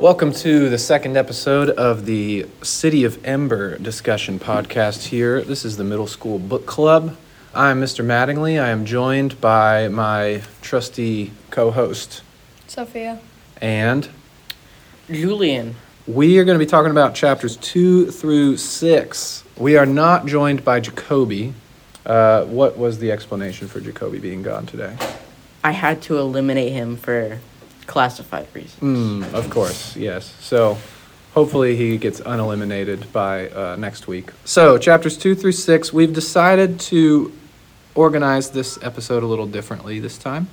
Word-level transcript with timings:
Welcome 0.00 0.32
to 0.32 0.70
the 0.70 0.78
second 0.78 1.18
episode 1.18 1.68
of 1.68 2.06
the 2.06 2.46
City 2.62 3.04
of 3.04 3.22
Ember 3.24 3.76
discussion 3.76 4.38
podcast 4.38 5.08
here. 5.08 5.42
This 5.42 5.62
is 5.64 5.76
the 5.76 5.84
Middle 5.84 6.06
School 6.06 6.38
Book 6.38 6.64
Club. 6.64 7.18
I'm 7.54 7.82
Mr. 7.82 8.02
Mattingly. 8.02 8.60
I 8.62 8.68
am 8.70 8.86
joined 8.86 9.38
by 9.42 9.88
my 9.88 10.40
trusty 10.62 11.32
co 11.50 11.70
host, 11.70 12.22
Sophia. 12.66 13.20
and 13.60 14.08
Julian. 15.10 15.74
we 16.06 16.38
are 16.38 16.44
going 16.44 16.58
to 16.58 16.64
be 16.64 16.70
talking 16.70 16.90
about 16.90 17.14
chapters 17.14 17.56
two 17.58 18.10
through 18.10 18.56
six. 18.56 19.44
We 19.58 19.76
are 19.76 19.86
not 19.86 20.24
joined 20.24 20.64
by 20.64 20.80
Jacoby. 20.80 21.52
Uh, 22.06 22.44
what 22.46 22.78
was 22.78 22.98
the 23.00 23.12
explanation 23.12 23.68
for 23.68 23.80
Jacoby 23.80 24.18
being 24.18 24.42
gone 24.42 24.64
today? 24.64 24.96
I 25.62 25.72
had 25.72 26.00
to 26.02 26.16
eliminate 26.16 26.72
him 26.72 26.96
for 26.96 27.38
classified 27.90 28.46
reasons. 28.54 28.80
Mm, 28.80 29.34
of 29.34 29.50
course, 29.50 29.96
yes. 29.96 30.32
So 30.40 30.78
hopefully 31.34 31.74
he 31.74 31.98
gets 31.98 32.20
uneliminated 32.20 33.12
by 33.12 33.48
uh, 33.48 33.74
next 33.76 34.06
week. 34.06 34.30
So, 34.44 34.78
chapters 34.78 35.18
two 35.18 35.34
through 35.34 35.52
six, 35.52 35.92
we've 35.92 36.12
decided 36.12 36.78
to 36.80 37.32
organize 37.96 38.50
this 38.50 38.78
episode 38.82 39.24
a 39.24 39.26
little 39.26 39.46
differently 39.46 39.98
this 39.98 40.16
time. 40.18 40.48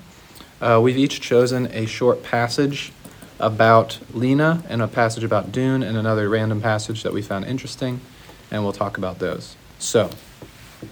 Uh, 0.60 0.80
we've 0.84 0.98
each 0.98 1.22
chosen 1.22 1.68
a 1.68 1.86
short 1.86 2.24
passage 2.24 2.92
about 3.40 4.00
Lina 4.14 4.64
and 4.68 4.82
a 4.82 4.88
passage 4.88 5.24
about 5.24 5.52
Doon 5.52 5.84
and 5.84 5.96
another 5.96 6.28
random 6.30 6.60
passage 6.60 7.04
that 7.04 7.14
we 7.14 7.22
found 7.22 7.46
interesting, 7.46 8.02
and 8.50 8.64
we'll 8.64 8.74
talk 8.74 8.98
about 8.98 9.20
those. 9.20 9.56
So, 9.78 10.10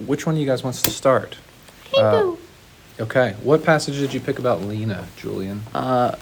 which 0.06 0.28
one 0.28 0.36
of 0.36 0.42
you 0.42 0.46
guys 0.46 0.64
wants 0.64 0.84
to 0.84 0.92
start? 0.92 1.38
Uh, 1.98 2.36
okay, 3.00 3.36
what 3.44 3.64
passage 3.64 3.96
did 3.98 4.14
you 4.14 4.20
pick 4.20 4.40
about 4.40 4.62
Lina, 4.62 5.08
Julian? 5.18 5.62
Uh, 5.74 6.16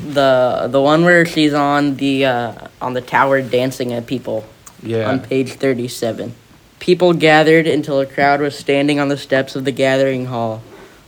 the 0.00 0.68
the 0.70 0.80
one 0.80 1.04
where 1.04 1.24
she's 1.24 1.54
on 1.54 1.96
the 1.96 2.24
uh, 2.26 2.68
on 2.80 2.94
the 2.94 3.00
tower 3.00 3.40
dancing 3.42 3.92
at 3.92 4.06
people 4.06 4.44
Yeah. 4.82 5.08
on 5.08 5.20
page 5.20 5.52
thirty 5.54 5.88
seven. 5.88 6.34
People 6.80 7.12
gathered 7.12 7.66
until 7.68 8.00
a 8.00 8.06
crowd 8.06 8.40
was 8.40 8.58
standing 8.58 8.98
on 8.98 9.08
the 9.08 9.16
steps 9.16 9.54
of 9.54 9.64
the 9.64 9.70
gathering 9.70 10.26
hall. 10.26 10.62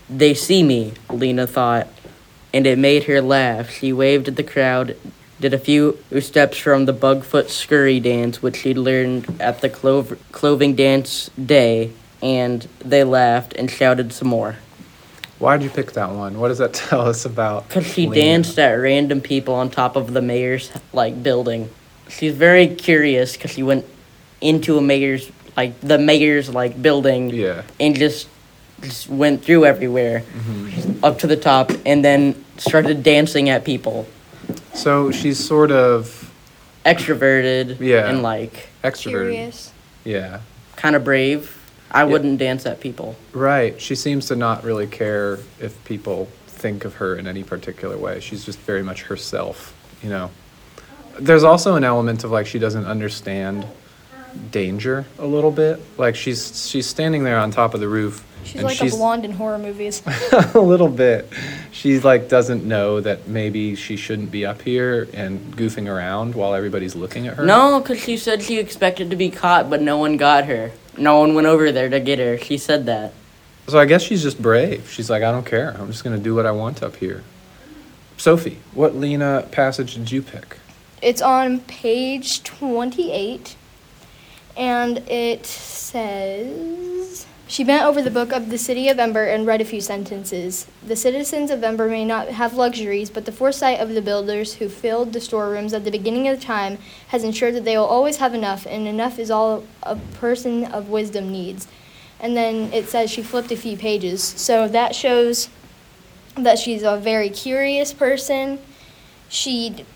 They 0.09 0.35
see 0.35 0.63
me, 0.63 0.93
Lina 1.11 1.47
thought, 1.49 1.89
and 2.53 2.67
it 2.67 2.79
made 2.79 3.05
her 3.05 3.21
laugh. 3.21 3.71
She 3.71 3.93
waved 3.93 4.29
at 4.29 4.37
the 4.37 4.45
crowd, 4.45 4.97
did 5.41 5.53
a 5.53 5.59
few 5.59 5.99
steps 6.21 6.59
from 6.59 6.85
the 6.85 6.93
bugfoot 6.93 7.49
scurry 7.49 7.99
dance, 7.99 8.41
which 8.41 8.59
she'd 8.59 8.79
learned 8.79 9.41
at 9.41 9.63
the 9.63 9.69
clov- 9.69 10.17
cloving 10.31 10.77
dance 10.77 11.31
day, 11.45 11.91
and 12.23 12.69
they 12.85 13.03
laughed 13.03 13.55
and 13.55 13.69
shouted 13.69 14.13
some 14.13 14.29
more. 14.29 14.57
Why'd 15.45 15.63
you 15.63 15.69
pick 15.69 15.93
that 15.93 16.11
one? 16.11 16.41
What 16.41 16.49
does 16.49 16.57
that 16.59 16.73
tell 16.89 17.03
us 17.03 17.27
about? 17.27 17.69
Cause 17.69 17.87
she 17.87 18.07
Lina? 18.07 18.15
danced 18.15 18.59
at 18.59 18.73
random 18.73 19.21
people 19.21 19.55
on 19.55 19.69
top 19.71 19.95
of 19.95 20.15
the 20.15 20.23
mayor's 20.23 20.73
like 20.95 21.23
building. 21.23 21.69
She's 22.09 22.35
very 22.35 22.67
curious 22.67 23.35
because 23.37 23.51
she 23.51 23.63
went 23.63 23.85
into 24.41 24.79
a 24.79 24.81
mayor's 24.81 25.31
like 25.55 25.79
the 25.81 25.99
mayor's 25.99 26.49
like 26.49 26.81
building 26.81 27.29
Yeah. 27.31 27.63
and 27.79 27.95
just 27.95 28.27
just 28.81 29.09
went 29.09 29.45
through 29.45 29.67
everywhere 29.67 30.21
Mm-hmm. 30.21 31.05
up 31.05 31.19
to 31.21 31.27
the 31.27 31.37
top 31.37 31.71
and 31.85 32.03
then 32.05 32.43
started 32.57 33.03
dancing 33.03 33.51
at 33.51 33.65
people. 33.65 34.07
So 34.73 35.11
she's 35.11 35.39
sort 35.39 35.71
of 35.71 36.31
Extroverted 36.87 37.81
Yeah. 37.81 38.09
and 38.09 38.23
like 38.23 38.69
extroverted. 38.83 39.11
Curious. 39.11 39.73
Yeah. 40.05 40.41
kind 40.77 40.97
of 40.97 41.05
brave. 41.05 41.57
I 41.91 42.05
wouldn't 42.05 42.39
dance 42.39 42.67
at 42.67 42.81
people. 42.81 43.17
Right. 43.33 43.81
She 43.81 43.95
seems 43.95 44.27
to 44.27 44.37
not 44.37 44.65
really 44.65 44.87
care 44.87 45.39
if 45.61 45.83
people 45.85 46.29
think 46.47 46.85
of 46.85 46.95
her 46.97 47.17
in 47.17 47.27
any 47.27 47.45
particular 47.45 47.97
way. 47.97 48.21
She's 48.21 48.45
just 48.45 48.59
very 48.61 48.83
much 48.83 49.03
herself, 49.03 49.75
you 50.03 50.09
know. 50.09 50.31
There's 51.21 51.45
also 51.45 51.77
an 51.77 51.85
element 51.85 52.25
of 52.25 52.31
like 52.31 52.47
she 52.47 52.59
doesn't 52.59 52.87
understand 52.87 53.67
danger 54.51 55.05
a 55.19 55.27
little 55.27 55.53
bit. 55.53 55.81
Like 55.97 56.17
she's 56.17 56.69
she's 56.69 56.87
standing 56.87 57.23
there 57.23 57.39
on 57.39 57.51
top 57.51 57.75
of 57.75 57.81
the 57.81 57.89
roof 57.89 58.25
She's 58.45 58.57
and 58.57 58.65
like 58.65 58.77
she's 58.77 58.95
a 58.95 58.97
blonde 58.97 59.25
in 59.25 59.33
horror 59.33 59.59
movies. 59.59 60.03
a 60.55 60.59
little 60.59 60.89
bit. 60.89 61.33
She 61.71 61.99
like 62.01 62.29
doesn't 62.29 62.65
know 62.65 63.01
that 63.01 63.27
maybe 63.27 63.75
she 63.75 63.97
shouldn't 63.97 64.31
be 64.31 64.45
up 64.45 64.63
here 64.63 65.09
and 65.15 65.57
goofing 65.57 65.89
around 65.89 66.35
while 66.35 66.55
everybody's 66.55 66.95
looking 66.95 67.27
at 67.27 67.37
her. 67.37 67.45
No, 67.45 67.81
because 67.81 68.03
she 68.03 68.17
said 68.17 68.43
she 68.43 68.59
expected 68.59 69.11
to 69.11 69.17
be 69.17 69.31
caught, 69.31 69.71
but 69.71 69.81
no 69.81 69.99
one 69.99 70.17
got 70.17 70.45
her. 70.45 70.73
No 70.99 71.21
one 71.21 71.35
went 71.35 71.47
over 71.47 71.73
there 71.73 71.89
to 71.89 72.01
get 72.01 72.19
her. 72.19 72.39
She 72.39 72.59
said 72.59 72.87
that. 72.87 73.13
So 73.69 73.79
I 73.79 73.87
guess 73.87 74.03
she's 74.03 74.23
just 74.23 74.41
brave. 74.41 74.91
She's 74.91 75.09
like, 75.09 75.23
I 75.23 75.33
don't 75.33 75.47
care. 75.47 75.75
I'm 75.79 75.87
just 75.91 76.05
going 76.05 76.17
to 76.17 76.23
do 76.23 76.35
what 76.35 76.47
I 76.47 76.51
want 76.51 76.83
up 76.83 76.97
here. 76.97 77.25
Sophie, 78.17 78.59
what 78.75 78.95
Lina 78.95 79.49
passage 79.51 79.95
did 79.95 80.11
you 80.13 80.23
pick? 80.23 80.59
It's 81.03 81.21
on 81.21 81.61
page 81.61 82.43
28, 82.45 83.57
and 84.57 84.99
it 85.09 85.45
says 85.47 86.94
She 87.55 87.63
bent 87.63 87.85
over 87.85 88.03
the 88.03 88.11
book 88.11 88.33
of 88.33 88.51
the 88.51 88.59
city 88.59 88.89
of 88.89 88.99
Ember 88.99 89.27
and 89.27 89.47
read 89.47 89.61
a 89.61 89.65
few 89.65 89.81
sentences. 89.81 90.67
The 90.85 90.97
citizens 90.97 91.53
of 91.53 91.63
Ember 91.63 91.89
may 91.89 92.05
not 92.05 92.27
have 92.31 92.55
luxuries, 92.55 93.11
but 93.11 93.27
the 93.27 93.31
foresight 93.31 93.79
of 93.79 93.91
the 93.91 94.03
builders 94.03 94.55
who 94.55 94.69
filled 94.69 95.13
the 95.13 95.21
storerooms 95.21 95.73
at 95.73 95.85
the 95.85 95.93
beginning 95.93 96.27
of 96.27 96.41
time 96.41 96.79
has 97.11 97.23
ensured 97.23 97.55
that 97.55 97.65
they 97.65 97.79
will 97.79 97.85
always 97.85 98.17
have 98.17 98.35
enough, 98.35 98.67
and 98.67 98.89
enough 98.89 99.21
is 99.21 99.31
all 99.31 99.63
a 99.85 99.95
person 99.95 100.65
of 100.65 100.89
wisdom 100.89 101.31
needs. 101.31 101.69
And 102.19 102.37
then 102.37 102.73
it 102.73 102.89
says 102.89 103.09
she 103.09 103.23
flipped 103.23 103.53
a 103.53 103.57
few 103.57 103.77
pages. 103.77 104.21
So 104.21 104.67
that 104.67 104.97
shows 104.97 105.49
that 106.35 106.59
she's 106.59 106.83
a 106.83 106.97
very 106.97 107.31
curious 107.31 107.93
person. 107.93 108.59
She 109.29 109.87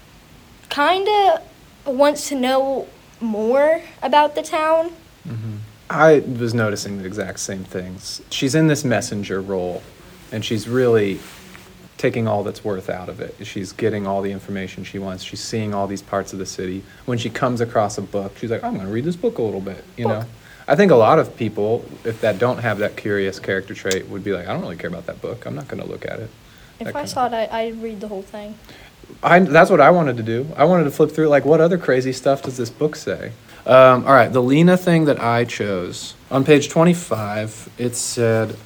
kind 0.70 1.08
of 1.08 1.42
wants 1.84 2.28
to 2.28 2.36
know 2.36 2.86
more 3.20 3.82
about 4.00 4.36
the 4.36 4.42
town. 4.42 4.90
Mm-hmm. 5.26 5.56
I 5.90 6.20
was 6.20 6.52
noticing 6.54 6.98
the 6.98 7.06
exact 7.06 7.40
same 7.40 7.64
things. 7.64 8.22
She's 8.30 8.54
in 8.54 8.66
this 8.66 8.84
messenger 8.84 9.40
role, 9.40 9.82
and 10.30 10.44
she's 10.44 10.68
really 10.68 11.20
taking 11.96 12.28
all 12.28 12.44
that's 12.44 12.64
worth 12.64 12.88
out 12.88 13.08
of 13.08 13.20
it. 13.20 13.34
She's 13.42 13.72
getting 13.72 14.06
all 14.06 14.22
the 14.22 14.30
information 14.30 14.84
she 14.84 14.98
wants. 14.98 15.24
She's 15.24 15.40
seeing 15.40 15.74
all 15.74 15.86
these 15.86 16.02
parts 16.02 16.32
of 16.32 16.38
the 16.38 16.46
city. 16.46 16.84
When 17.06 17.18
she 17.18 17.28
comes 17.30 17.60
across 17.60 17.98
a 17.98 18.02
book, 18.02 18.36
she's 18.38 18.50
like, 18.50 18.62
I'm 18.62 18.74
going 18.74 18.86
to 18.86 18.92
read 18.92 19.04
this 19.04 19.16
book 19.16 19.38
a 19.38 19.42
little 19.42 19.60
bit, 19.60 19.82
you 19.96 20.06
know? 20.06 20.24
I 20.68 20.76
think 20.76 20.92
a 20.92 20.96
lot 20.96 21.18
of 21.18 21.34
people, 21.36 21.84
if 22.04 22.20
that 22.20 22.38
don't 22.38 22.58
have 22.58 22.78
that 22.78 22.96
curious 22.96 23.40
character 23.40 23.74
trait, 23.74 24.08
would 24.08 24.22
be 24.22 24.32
like, 24.32 24.46
I 24.46 24.52
don't 24.52 24.60
really 24.60 24.76
care 24.76 24.88
about 24.90 25.06
that 25.06 25.20
book. 25.22 25.46
I'm 25.46 25.54
not 25.54 25.66
going 25.66 25.82
to 25.82 25.88
look 25.88 26.04
at 26.04 26.20
it. 26.20 26.30
If 26.78 26.88
That 26.88 26.96
I 26.96 27.04
saw 27.06 27.26
it, 27.26 27.32
I, 27.32 27.48
I'd 27.50 27.82
read 27.82 28.00
the 28.00 28.08
whole 28.08 28.22
thing. 28.22 28.54
I, 29.22 29.40
that's 29.40 29.70
what 29.70 29.80
I 29.80 29.90
wanted 29.90 30.18
to 30.18 30.22
do. 30.22 30.46
I 30.56 30.64
wanted 30.64 30.84
to 30.84 30.90
flip 30.90 31.10
through, 31.10 31.28
like, 31.28 31.46
what 31.46 31.60
other 31.60 31.78
crazy 31.78 32.12
stuff 32.12 32.42
does 32.42 32.58
this 32.58 32.68
book 32.70 32.94
say? 32.94 33.32
Um, 33.68 34.06
all 34.06 34.14
right, 34.14 34.32
the 34.32 34.42
Lina 34.42 34.78
thing 34.78 35.04
that 35.04 35.20
I 35.20 35.44
chose. 35.44 36.14
On 36.30 36.42
page 36.42 36.70
25, 36.70 37.68
it 37.76 37.94
said, 37.96 38.56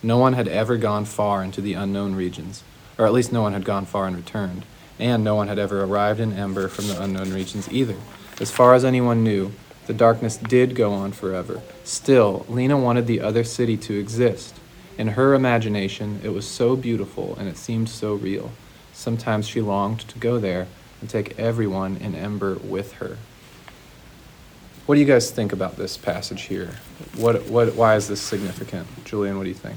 No 0.00 0.16
one 0.16 0.34
had 0.34 0.46
ever 0.46 0.76
gone 0.76 1.06
far 1.06 1.42
into 1.42 1.60
the 1.60 1.72
unknown 1.74 2.14
regions, 2.14 2.62
or 2.96 3.04
at 3.04 3.12
least 3.12 3.32
no 3.32 3.42
one 3.42 3.52
had 3.52 3.64
gone 3.64 3.84
far 3.84 4.06
and 4.06 4.14
returned, 4.14 4.64
and 4.96 5.24
no 5.24 5.34
one 5.34 5.48
had 5.48 5.58
ever 5.58 5.82
arrived 5.82 6.20
in 6.20 6.32
Ember 6.32 6.68
from 6.68 6.86
the 6.86 7.02
unknown 7.02 7.32
regions 7.32 7.68
either. 7.72 7.96
As 8.40 8.52
far 8.52 8.74
as 8.74 8.84
anyone 8.84 9.24
knew, 9.24 9.50
the 9.88 9.92
darkness 9.92 10.36
did 10.36 10.76
go 10.76 10.92
on 10.92 11.10
forever. 11.10 11.60
Still, 11.82 12.46
Lina 12.48 12.78
wanted 12.78 13.08
the 13.08 13.20
other 13.20 13.42
city 13.42 13.76
to 13.78 13.98
exist. 13.98 14.54
In 14.96 15.08
her 15.08 15.34
imagination, 15.34 16.20
it 16.22 16.28
was 16.28 16.46
so 16.46 16.76
beautiful 16.76 17.34
and 17.40 17.48
it 17.48 17.56
seemed 17.56 17.88
so 17.88 18.14
real. 18.14 18.52
Sometimes 18.92 19.48
she 19.48 19.60
longed 19.60 20.00
to 20.02 20.18
go 20.20 20.38
there 20.38 20.68
and 21.00 21.10
take 21.10 21.36
everyone 21.40 21.96
in 21.96 22.14
Ember 22.14 22.54
with 22.54 22.92
her. 22.94 23.16
What 24.88 24.94
do 24.94 25.02
you 25.02 25.06
guys 25.06 25.30
think 25.30 25.52
about 25.52 25.76
this 25.76 25.98
passage 25.98 26.44
here? 26.44 26.70
What, 27.18 27.44
what, 27.44 27.74
why 27.74 27.96
is 27.96 28.08
this 28.08 28.22
significant? 28.22 28.86
Julian, 29.04 29.36
what 29.36 29.42
do 29.42 29.50
you 29.50 29.54
think? 29.54 29.76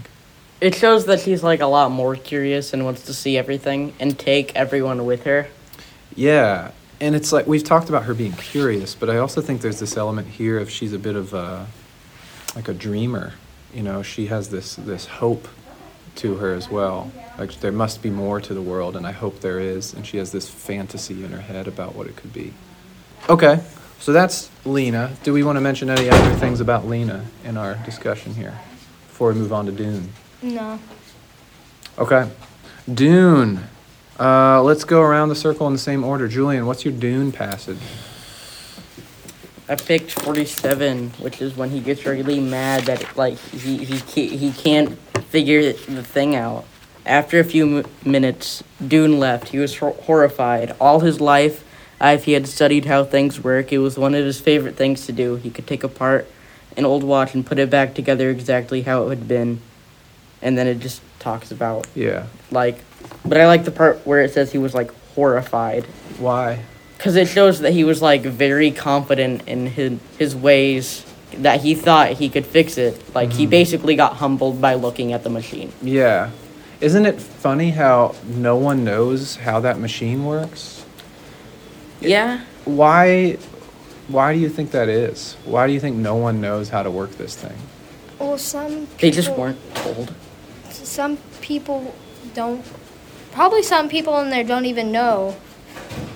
It 0.61 0.73
shows 0.73 1.05
that 1.07 1.19
she's 1.19 1.43
like 1.43 1.59
a 1.59 1.65
lot 1.65 1.91
more 1.91 2.15
curious 2.15 2.71
and 2.71 2.85
wants 2.85 3.01
to 3.07 3.13
see 3.13 3.37
everything 3.37 3.93
and 3.99 4.17
take 4.17 4.55
everyone 4.55 5.05
with 5.05 5.25
her. 5.25 5.49
Yeah, 6.15 6.71
and 7.01 7.13
it's 7.13 7.33
like 7.33 7.45
we've 7.45 7.61
talked 7.61 7.89
about 7.89 8.05
her 8.05 8.13
being 8.13 8.31
curious, 8.31 8.95
but 8.95 9.09
I 9.09 9.17
also 9.17 9.41
think 9.41 9.59
there's 9.59 9.81
this 9.81 9.97
element 9.97 10.29
here 10.29 10.57
of 10.57 10.71
she's 10.71 10.93
a 10.93 10.99
bit 10.99 11.17
of 11.17 11.33
a 11.33 11.67
like 12.55 12.69
a 12.69 12.73
dreamer. 12.73 13.33
You 13.73 13.83
know, 13.83 14.03
she 14.03 14.27
has 14.27 14.49
this 14.49 14.77
this 14.77 15.07
hope 15.07 15.49
to 16.15 16.35
her 16.35 16.53
as 16.53 16.69
well. 16.69 17.11
Like 17.37 17.59
there 17.59 17.73
must 17.73 18.01
be 18.01 18.09
more 18.09 18.39
to 18.39 18.53
the 18.53 18.61
world, 18.61 18.95
and 18.95 19.05
I 19.05 19.11
hope 19.11 19.41
there 19.41 19.59
is. 19.59 19.93
And 19.93 20.07
she 20.07 20.15
has 20.19 20.31
this 20.31 20.49
fantasy 20.49 21.25
in 21.25 21.33
her 21.33 21.41
head 21.41 21.67
about 21.67 21.95
what 21.95 22.07
it 22.07 22.15
could 22.15 22.31
be. 22.31 22.53
Okay, 23.27 23.61
so 24.01 24.11
that's 24.11 24.49
Lina. 24.65 25.15
Do 25.23 25.31
we 25.31 25.43
want 25.43 25.55
to 25.55 25.61
mention 25.61 25.89
any 25.89 26.09
other 26.09 26.35
things 26.35 26.59
about 26.59 26.87
Lina 26.87 27.25
in 27.45 27.55
our 27.55 27.75
discussion 27.85 28.33
here 28.33 28.59
before 29.07 29.31
we 29.31 29.39
move 29.39 29.53
on 29.53 29.65
to 29.67 29.71
Doon? 29.71 30.09
No. 30.41 30.79
Okay. 31.97 32.29
Doon. 32.93 33.61
Uh, 34.19 34.61
let's 34.61 34.83
go 34.83 35.01
around 35.01 35.29
the 35.29 35.35
circle 35.35 35.67
in 35.67 35.73
the 35.73 35.79
same 35.79 36.03
order. 36.03 36.27
Julian, 36.27 36.65
what's 36.65 36.83
your 36.83 36.93
Doon 36.93 37.31
passage? 37.31 37.79
I 39.69 39.75
picked 39.75 40.11
47, 40.11 41.11
which 41.19 41.41
is 41.41 41.55
when 41.55 41.69
he 41.69 41.79
gets 41.79 42.05
really 42.05 42.41
mad 42.41 42.83
that 42.83 43.15
like 43.15 43.37
he 43.37 43.85
he 43.85 43.99
can't, 44.01 44.31
he 44.39 44.51
can't 44.51 44.97
figure 45.29 45.61
the 45.71 46.03
thing 46.03 46.35
out. 46.35 46.65
After 47.05 47.39
a 47.39 47.43
few 47.43 47.79
m- 47.79 47.85
minutes, 48.05 48.63
Doon 48.85 49.17
left. 49.19 49.47
He 49.49 49.59
was 49.59 49.77
hor- 49.77 49.93
horrified. 50.03 50.75
All 50.79 50.99
his 50.99 51.21
life, 51.21 51.63
if 52.09 52.25
he 52.25 52.33
had 52.33 52.47
studied 52.47 52.85
how 52.85 53.03
things 53.03 53.39
work, 53.43 53.71
it 53.71 53.77
was 53.77 53.97
one 53.97 54.15
of 54.15 54.25
his 54.25 54.39
favorite 54.39 54.75
things 54.75 55.05
to 55.05 55.11
do. 55.11 55.35
He 55.35 55.49
could 55.49 55.67
take 55.67 55.83
apart 55.83 56.27
an 56.77 56.85
old 56.85 57.03
watch 57.03 57.33
and 57.33 57.45
put 57.45 57.59
it 57.59 57.69
back 57.69 57.93
together 57.93 58.29
exactly 58.29 58.81
how 58.81 59.05
it 59.05 59.09
had 59.09 59.27
been. 59.27 59.61
And 60.41 60.57
then 60.57 60.67
it 60.67 60.79
just 60.79 61.01
talks 61.19 61.51
about, 61.51 61.85
Yeah. 61.93 62.23
like, 62.49 62.79
but 63.25 63.37
I 63.39 63.45
like 63.47 63.65
the 63.65 63.71
part 63.71 64.01
where 64.05 64.21
it 64.21 64.33
says 64.33 64.51
he 64.51 64.57
was, 64.57 64.73
like, 64.73 64.89
horrified. 65.15 65.85
Why? 66.17 66.59
Because 66.97 67.15
it 67.15 67.27
shows 67.27 67.59
that 67.59 67.73
he 67.73 67.83
was, 67.83 68.01
like, 68.01 68.21
very 68.23 68.71
confident 68.71 69.43
in 69.47 69.67
his, 69.67 69.93
his 70.17 70.35
ways, 70.35 71.05
that 71.37 71.61
he 71.61 71.75
thought 71.75 72.13
he 72.13 72.29
could 72.29 72.45
fix 72.45 72.77
it. 72.77 72.99
Like, 73.13 73.33
he 73.33 73.45
Mhm. 73.45 73.49
basically 73.51 73.95
got 73.95 74.13
humbled 74.15 74.59
by 74.61 74.73
looking 74.73 75.13
at 75.13 75.23
the 75.23 75.29
machine. 75.29 75.71
Yeah. 75.81 76.29
Isn't 76.79 77.05
it 77.05 77.21
funny 77.21 77.71
how 77.71 78.15
no 78.27 78.55
one 78.55 78.83
knows 78.83 79.35
how 79.35 79.59
that 79.59 79.79
machine 79.79 80.25
works? 80.25 80.83
Yeah. 82.01 82.41
Why 82.65 83.37
why 84.07 84.33
do 84.33 84.39
you 84.39 84.49
think 84.49 84.71
that 84.71 84.89
is? 84.89 85.35
Why 85.45 85.67
do 85.67 85.73
you 85.73 85.79
think 85.79 85.95
no 85.95 86.15
one 86.15 86.41
knows 86.41 86.69
how 86.69 86.83
to 86.83 86.91
work 86.91 87.11
this 87.11 87.35
thing? 87.35 87.57
Well, 88.19 88.37
some 88.37 88.87
They 88.99 89.11
just 89.11 89.31
weren't 89.31 89.59
told. 89.75 90.13
Some 90.69 91.17
people 91.41 91.95
don't. 92.33 92.65
Probably 93.31 93.63
some 93.63 93.87
people 93.87 94.19
in 94.19 94.29
there 94.29 94.43
don't 94.43 94.65
even 94.65 94.91
know 94.91 95.37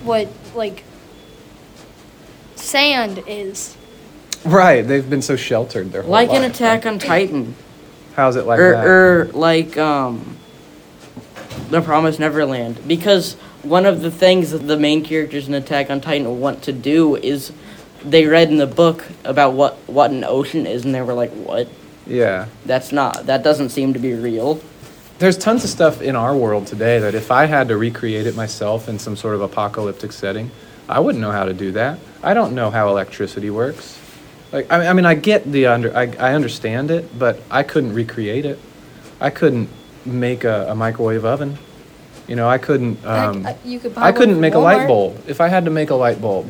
what 0.03 0.27
like 0.53 0.83
sand 2.55 3.23
is. 3.27 3.77
Right, 4.43 4.81
they've 4.81 5.09
been 5.09 5.21
so 5.23 5.35
sheltered 5.35 5.91
their 5.91 6.03
whole 6.03 6.11
Like 6.11 6.29
an 6.29 6.43
Attack 6.43 6.85
right? 6.85 6.93
on 6.93 6.99
Titan. 6.99 7.55
How's 8.15 8.35
it 8.35 8.45
like 8.45 8.59
or, 8.59 8.71
that? 8.71 8.85
or 8.85 9.25
like 9.33 9.77
um 9.77 10.37
The 11.69 11.81
Promised 11.81 12.19
Neverland. 12.19 12.87
Because 12.87 13.37
one 13.65 13.85
of 13.85 14.01
the 14.01 14.11
things 14.11 14.51
that 14.51 14.67
the 14.67 14.77
main 14.77 15.03
characters 15.03 15.47
in 15.47 15.53
Attack 15.53 15.89
on 15.89 16.01
Titan 16.01 16.39
want 16.39 16.63
to 16.63 16.71
do 16.71 17.15
is 17.15 17.51
they 18.03 18.25
read 18.25 18.49
in 18.49 18.57
the 18.57 18.67
book 18.67 19.03
about 19.23 19.53
what, 19.53 19.75
what 19.87 20.11
an 20.11 20.23
ocean 20.23 20.67
is 20.67 20.85
and 20.85 20.93
they 20.93 21.01
were 21.01 21.13
like, 21.13 21.31
What? 21.31 21.67
yeah. 22.05 22.47
That's 22.65 22.91
not 22.91 23.25
that 23.25 23.43
doesn't 23.43 23.69
seem 23.69 23.93
to 23.93 23.99
be 23.99 24.13
real. 24.13 24.61
There's 25.17 25.37
tons 25.37 25.63
of 25.63 25.69
stuff 25.69 26.01
in 26.01 26.15
our 26.15 26.35
world 26.35 26.67
today 26.67 26.99
that 26.99 27.15
if 27.15 27.31
I 27.31 27.45
had 27.45 27.69
to 27.69 27.77
recreate 27.77 28.27
it 28.27 28.35
myself 28.35 28.87
in 28.89 28.99
some 28.99 29.15
sort 29.15 29.33
of 29.33 29.41
apocalyptic 29.41 30.11
setting, 30.11 30.51
I 30.87 30.99
wouldn't 30.99 31.21
know 31.21 31.31
how 31.31 31.45
to 31.45 31.53
do 31.53 31.71
that. 31.71 31.97
I 32.21 32.33
don't 32.33 32.53
know 32.53 32.69
how 32.69 32.89
electricity 32.89 33.49
works. 33.49 33.99
Like 34.51 34.71
I 34.71 34.93
mean, 34.93 35.05
I 35.05 35.15
get 35.15 35.51
the 35.51 35.67
under, 35.67 35.95
I, 35.95 36.03
I 36.19 36.33
understand 36.33 36.91
it, 36.91 37.17
but 37.17 37.41
I 37.49 37.63
couldn't 37.63 37.93
recreate 37.93 38.45
it. 38.45 38.59
I 39.19 39.29
couldn't 39.29 39.69
make 40.05 40.43
a, 40.43 40.67
a 40.69 40.75
microwave 40.75 41.25
oven. 41.25 41.57
You 42.27 42.35
know, 42.35 42.47
I 42.49 42.57
couldn't. 42.57 43.05
Um, 43.05 43.45
I, 43.45 43.55
you 43.63 43.79
could 43.79 43.93
buy 43.93 44.01
I 44.01 44.05
one 44.05 44.13
couldn't 44.15 44.35
from 44.35 44.41
make 44.41 44.53
a 44.55 44.59
light 44.59 44.81
Walmart. 44.81 44.87
bulb. 44.87 45.23
If 45.27 45.41
I 45.41 45.47
had 45.47 45.65
to 45.65 45.71
make 45.71 45.89
a 45.89 45.95
light 45.95 46.21
bulb 46.21 46.49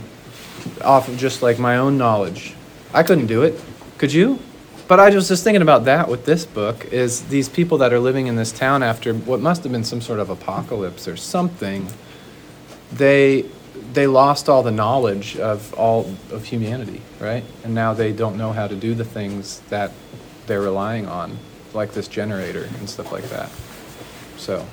off 0.82 1.08
of 1.08 1.18
just 1.18 1.42
like 1.42 1.60
my 1.60 1.78
own 1.78 1.98
knowledge, 1.98 2.56
I 2.94 3.04
couldn't 3.04 3.28
do 3.28 3.44
it. 3.44 3.60
Could 3.98 4.14
you? 4.14 4.40
But 4.88 5.00
I 5.00 5.10
was 5.10 5.28
just 5.28 5.44
thinking 5.44 5.64
about 5.64 5.86
that 5.86 6.08
with 6.10 6.26
this 6.26 6.46
book 6.46 6.86
is 6.86 7.24
these 7.24 7.50
people 7.50 7.80
that 7.80 7.92
are 7.92 8.00
living 8.00 8.28
in 8.28 8.36
this 8.36 8.52
town 8.52 8.84
after 8.84 9.14
what 9.14 9.40
must 9.40 9.64
have 9.64 9.72
been 9.72 9.84
some 9.84 10.00
sort 10.00 10.20
of 10.20 10.30
apocalypse 10.30 11.08
or 11.08 11.18
something. 11.18 11.88
They 12.92 13.46
they 13.94 14.08
lost 14.08 14.48
all 14.48 14.62
the 14.64 14.72
knowledge 14.72 15.38
of 15.38 15.74
all 15.74 16.14
of 16.32 16.46
humanity, 16.46 17.02
right? 17.20 17.44
And 17.64 17.74
now 17.74 17.94
they 17.94 18.12
don't 18.12 18.38
know 18.38 18.52
how 18.52 18.68
to 18.68 18.76
do 18.76 18.94
the 18.94 19.06
things 19.06 19.62
that 19.70 19.92
they're 20.48 20.62
relying 20.62 21.08
on, 21.08 21.38
like 21.74 21.94
this 21.94 22.08
generator 22.08 22.70
and 22.80 22.90
stuff 22.90 23.12
like 23.12 23.24
that. 23.30 23.50
So, 24.38 24.66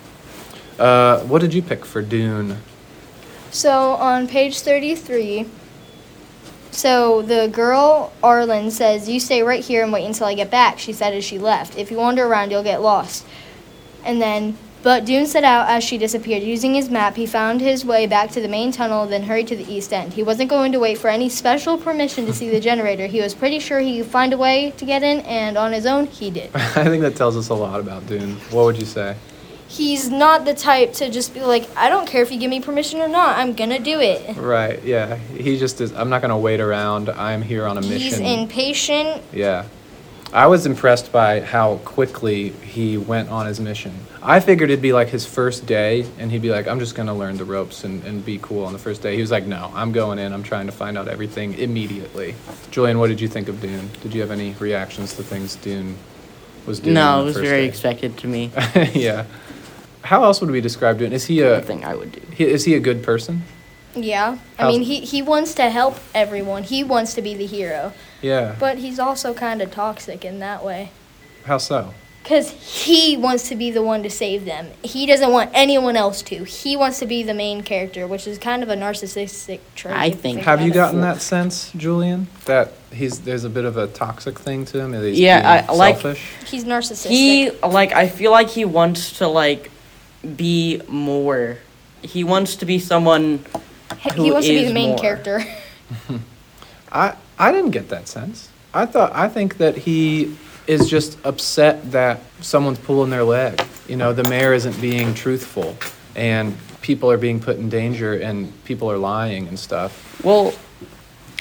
uh, 0.78 1.20
what 1.20 1.40
did 1.40 1.54
you 1.54 1.62
pick 1.62 1.84
for 1.84 2.02
Doon? 2.02 2.58
So 3.50 3.92
on 3.92 4.26
page 4.28 4.60
33, 4.60 5.46
so 6.72 7.20
the 7.20 7.48
girl, 7.48 8.12
Arlen, 8.22 8.70
says, 8.70 9.08
You 9.08 9.20
stay 9.20 9.42
right 9.42 9.62
here 9.62 9.82
and 9.82 9.92
wait 9.92 10.06
until 10.06 10.26
I 10.26 10.34
get 10.34 10.50
back, 10.50 10.78
she 10.78 10.92
said 10.92 11.12
as 11.12 11.24
she 11.24 11.38
left. 11.38 11.76
If 11.76 11.90
you 11.90 11.98
wander 11.98 12.26
around, 12.26 12.50
you'll 12.50 12.62
get 12.62 12.80
lost. 12.80 13.26
And 14.04 14.20
then, 14.20 14.56
but 14.82 15.04
Doon 15.04 15.26
set 15.26 15.44
out 15.44 15.68
as 15.68 15.84
she 15.84 15.98
disappeared. 15.98 16.42
Using 16.42 16.74
his 16.74 16.88
map, 16.88 17.14
he 17.14 17.26
found 17.26 17.60
his 17.60 17.84
way 17.84 18.06
back 18.06 18.30
to 18.30 18.40
the 18.40 18.48
main 18.48 18.72
tunnel, 18.72 19.06
then 19.06 19.22
hurried 19.24 19.48
to 19.48 19.56
the 19.56 19.70
east 19.70 19.92
end. 19.92 20.14
He 20.14 20.22
wasn't 20.22 20.48
going 20.48 20.72
to 20.72 20.80
wait 20.80 20.96
for 20.96 21.08
any 21.08 21.28
special 21.28 21.76
permission 21.76 22.24
to 22.26 22.32
see 22.32 22.48
the 22.48 22.58
generator. 22.70 23.06
He 23.06 23.20
was 23.20 23.34
pretty 23.34 23.58
sure 23.58 23.78
he 23.78 23.98
could 23.98 24.10
find 24.10 24.32
a 24.32 24.38
way 24.38 24.72
to 24.78 24.84
get 24.86 25.02
in, 25.02 25.20
and 25.20 25.58
on 25.58 25.72
his 25.72 25.84
own, 25.84 26.06
he 26.06 26.30
did. 26.30 26.50
I 26.54 26.84
think 26.84 27.02
that 27.02 27.16
tells 27.16 27.36
us 27.36 27.50
a 27.50 27.54
lot 27.54 27.80
about 27.80 28.06
Doon. 28.06 28.36
What 28.50 28.64
would 28.64 28.78
you 28.78 28.86
say? 28.86 29.14
He's 29.72 30.10
not 30.10 30.44
the 30.44 30.52
type 30.52 30.92
to 30.94 31.08
just 31.08 31.32
be 31.32 31.40
like, 31.40 31.66
I 31.78 31.88
don't 31.88 32.06
care 32.06 32.22
if 32.22 32.30
you 32.30 32.38
give 32.38 32.50
me 32.50 32.60
permission 32.60 33.00
or 33.00 33.08
not, 33.08 33.38
I'm 33.38 33.54
gonna 33.54 33.78
do 33.78 34.00
it. 34.00 34.36
Right, 34.36 34.82
yeah. 34.84 35.16
He 35.16 35.58
just 35.58 35.80
is. 35.80 35.94
I'm 35.94 36.10
not 36.10 36.20
going 36.20 36.30
to 36.30 36.36
wait 36.36 36.60
around. 36.60 37.08
I'm 37.08 37.40
here 37.40 37.66
on 37.66 37.78
a 37.78 37.80
mission. 37.80 37.98
He's 37.98 38.20
impatient. 38.20 39.22
Yeah. 39.32 39.64
I 40.30 40.46
was 40.46 40.66
impressed 40.66 41.10
by 41.10 41.40
how 41.40 41.76
quickly 41.84 42.50
he 42.50 42.98
went 42.98 43.30
on 43.30 43.46
his 43.46 43.60
mission. 43.60 43.94
I 44.22 44.40
figured 44.40 44.68
it'd 44.70 44.82
be 44.82 44.92
like 44.92 45.08
his 45.08 45.24
first 45.26 45.64
day, 45.66 46.06
and 46.18 46.30
he'd 46.30 46.42
be 46.42 46.50
like, 46.50 46.66
I'm 46.68 46.78
just 46.78 46.94
going 46.94 47.08
to 47.08 47.14
learn 47.14 47.38
the 47.38 47.44
ropes 47.44 47.84
and, 47.84 48.04
and 48.04 48.24
be 48.24 48.38
cool 48.42 48.64
on 48.64 48.72
the 48.74 48.78
first 48.78 49.00
day. 49.02 49.14
He 49.14 49.22
was 49.22 49.30
like, 49.30 49.46
No, 49.46 49.70
I'm 49.74 49.92
going 49.92 50.18
in. 50.18 50.34
I'm 50.34 50.42
trying 50.42 50.66
to 50.66 50.72
find 50.72 50.98
out 50.98 51.08
everything 51.08 51.54
immediately. 51.54 52.34
Julian, 52.70 52.98
what 52.98 53.08
did 53.08 53.20
you 53.20 53.28
think 53.28 53.48
of 53.48 53.60
Doon? 53.62 53.88
Did 54.02 54.12
you 54.14 54.20
have 54.20 54.30
any 54.30 54.52
reactions 54.54 55.14
to 55.16 55.22
things 55.22 55.56
Doon 55.56 55.96
was 56.66 56.78
doing? 56.80 56.96
on 56.96 57.02
no, 57.02 57.16
the 57.16 57.22
it 57.22 57.24
was 57.24 57.34
first 57.36 57.48
very 57.48 57.62
day? 57.62 57.68
expected 57.68 58.16
to 58.18 58.26
me. 58.26 58.50
yeah. 58.94 59.24
How 60.02 60.24
else 60.24 60.40
would 60.40 60.50
we 60.50 60.60
describe 60.60 60.98
Doon? 60.98 61.12
Is 61.12 61.26
he 61.26 61.40
a 61.40 61.60
thing 61.60 61.84
I 61.84 61.94
would 61.94 62.12
do. 62.12 62.20
he, 62.34 62.44
is 62.44 62.64
he 62.64 62.74
a 62.74 62.80
good 62.80 63.02
person? 63.02 63.42
Yeah. 63.94 64.38
I 64.58 64.62
How's- 64.62 64.72
mean, 64.72 64.82
he, 64.82 65.00
he 65.00 65.22
wants 65.22 65.54
to 65.54 65.70
help 65.70 65.98
everyone. 66.14 66.62
He 66.64 66.82
wants 66.82 67.14
to 67.14 67.22
be 67.22 67.34
the 67.34 67.46
hero. 67.46 67.92
Yeah. 68.20 68.56
But 68.58 68.78
he's 68.78 68.98
also 68.98 69.34
kind 69.34 69.60
of 69.62 69.70
toxic 69.70 70.24
in 70.24 70.38
that 70.40 70.64
way. 70.64 70.90
How 71.44 71.58
so? 71.58 71.92
Because 72.22 72.50
he 72.52 73.16
wants 73.16 73.48
to 73.48 73.56
be 73.56 73.70
the 73.72 73.82
one 73.82 74.02
to 74.04 74.10
save 74.10 74.44
them. 74.44 74.68
He 74.84 75.06
doesn't 75.06 75.30
want 75.32 75.50
anyone 75.54 75.96
else 75.96 76.22
to. 76.22 76.44
He 76.44 76.76
wants 76.76 77.00
to 77.00 77.06
be 77.06 77.24
the 77.24 77.34
main 77.34 77.62
character, 77.62 78.06
which 78.06 78.28
is 78.28 78.38
kind 78.38 78.62
of 78.62 78.68
a 78.68 78.76
narcissistic 78.76 79.58
trait. 79.74 79.94
I 79.96 80.06
if 80.06 80.20
think- 80.20 80.40
Have 80.42 80.60
you 80.60 80.68
about 80.68 80.74
it. 80.74 80.78
gotten 80.78 81.00
that 81.00 81.20
sense, 81.20 81.72
Julian? 81.76 82.28
That 82.44 82.72
he's 82.92 83.20
there's 83.22 83.42
a 83.44 83.50
bit 83.50 83.64
of 83.64 83.76
a 83.76 83.88
toxic 83.88 84.38
thing 84.38 84.64
to 84.66 84.78
him. 84.80 84.92
That 84.92 85.02
he's 85.04 85.18
Yeah, 85.18 85.40
being 85.64 85.70
I- 85.70 85.72
like- 85.74 85.96
selfish. 85.96 86.24
He's 86.46 86.64
narcissistic. 86.64 87.10
He 87.10 87.50
like 87.50 87.92
I 87.92 88.08
feel 88.08 88.30
like 88.30 88.50
he 88.50 88.64
wants 88.64 89.18
to 89.18 89.26
like 89.26 89.70
be 90.36 90.80
more. 90.88 91.58
He 92.02 92.24
wants 92.24 92.56
to 92.56 92.66
be 92.66 92.78
someone. 92.78 93.44
he 94.00 94.10
who 94.10 94.32
wants 94.32 94.46
to 94.46 94.52
be 94.52 94.64
the 94.64 94.72
main 94.74 94.90
more. 94.90 94.98
character. 94.98 95.44
I 96.92 97.16
I 97.38 97.52
didn't 97.52 97.70
get 97.70 97.88
that 97.88 98.08
sense. 98.08 98.48
I 98.74 98.86
thought 98.86 99.12
I 99.14 99.28
think 99.28 99.58
that 99.58 99.76
he 99.76 100.36
is 100.66 100.88
just 100.88 101.18
upset 101.24 101.90
that 101.92 102.20
someone's 102.40 102.78
pulling 102.78 103.10
their 103.10 103.24
leg. 103.24 103.60
You 103.88 103.96
know, 103.96 104.12
the 104.12 104.24
mayor 104.28 104.52
isn't 104.52 104.80
being 104.80 105.14
truthful, 105.14 105.76
and 106.14 106.56
people 106.82 107.10
are 107.10 107.18
being 107.18 107.40
put 107.40 107.56
in 107.58 107.68
danger, 107.68 108.14
and 108.14 108.52
people 108.64 108.90
are 108.90 108.98
lying 108.98 109.48
and 109.48 109.58
stuff. 109.58 110.22
Well, 110.24 110.54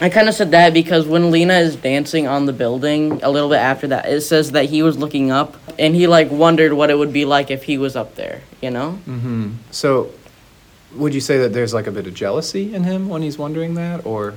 I 0.01 0.09
kind 0.09 0.27
of 0.27 0.33
said 0.33 0.51
that 0.51 0.73
because 0.73 1.05
when 1.05 1.29
Lina 1.29 1.53
is 1.59 1.75
dancing 1.75 2.27
on 2.27 2.47
the 2.47 2.53
building, 2.53 3.21
a 3.21 3.29
little 3.29 3.49
bit 3.49 3.57
after 3.59 3.87
that, 3.89 4.07
it 4.09 4.21
says 4.21 4.51
that 4.51 4.65
he 4.65 4.81
was 4.81 4.97
looking 4.97 5.29
up 5.29 5.55
and 5.77 5.95
he 5.95 6.07
like 6.07 6.31
wondered 6.31 6.73
what 6.73 6.89
it 6.89 6.97
would 6.97 7.13
be 7.13 7.23
like 7.23 7.51
if 7.51 7.63
he 7.63 7.77
was 7.77 7.95
up 7.95 8.15
there. 8.15 8.41
You 8.61 8.71
know? 8.71 8.99
Mm-hmm. 9.07 9.51
So, 9.69 10.11
would 10.95 11.13
you 11.13 11.21
say 11.21 11.37
that 11.39 11.53
there's 11.53 11.73
like 11.73 11.85
a 11.87 11.91
bit 11.91 12.07
of 12.07 12.15
jealousy 12.15 12.73
in 12.73 12.83
him 12.83 13.09
when 13.09 13.21
he's 13.21 13.37
wondering 13.37 13.75
that, 13.75 14.03
or, 14.05 14.33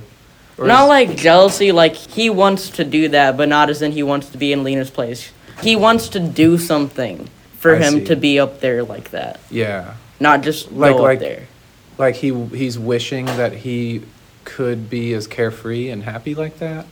or 0.57 0.67
Not 0.67 0.83
is- 0.83 0.89
like 0.89 1.17
jealousy, 1.17 1.71
like 1.71 1.95
he 1.95 2.29
wants 2.29 2.69
to 2.71 2.83
do 2.83 3.09
that, 3.09 3.35
but 3.35 3.49
not 3.49 3.69
as 3.71 3.81
in 3.81 3.91
he 3.91 4.03
wants 4.03 4.29
to 4.29 4.37
be 4.37 4.53
in 4.53 4.63
Lina's 4.63 4.91
place. 4.91 5.31
He 5.63 5.75
wants 5.75 6.09
to 6.09 6.19
do 6.19 6.57
something 6.59 7.27
for 7.57 7.75
I 7.75 7.79
him 7.79 7.93
see. 7.95 8.05
to 8.05 8.15
be 8.15 8.39
up 8.39 8.59
there 8.59 8.83
like 8.83 9.09
that, 9.11 9.39
yeah, 9.49 9.95
not 10.19 10.41
just 10.43 10.71
Like- 10.71 10.95
like- 10.99 11.19
there. 11.19 11.47
like 11.97 12.15
he 12.15 12.31
he's 12.49 12.77
wishing 12.77 13.25
that 13.25 13.51
he 13.53 14.03
could 14.45 14.89
be 14.89 15.13
as 15.13 15.27
carefree 15.27 15.89
and 15.89 16.03
happy 16.03 16.33
like 16.35 16.59
that. 16.59 16.85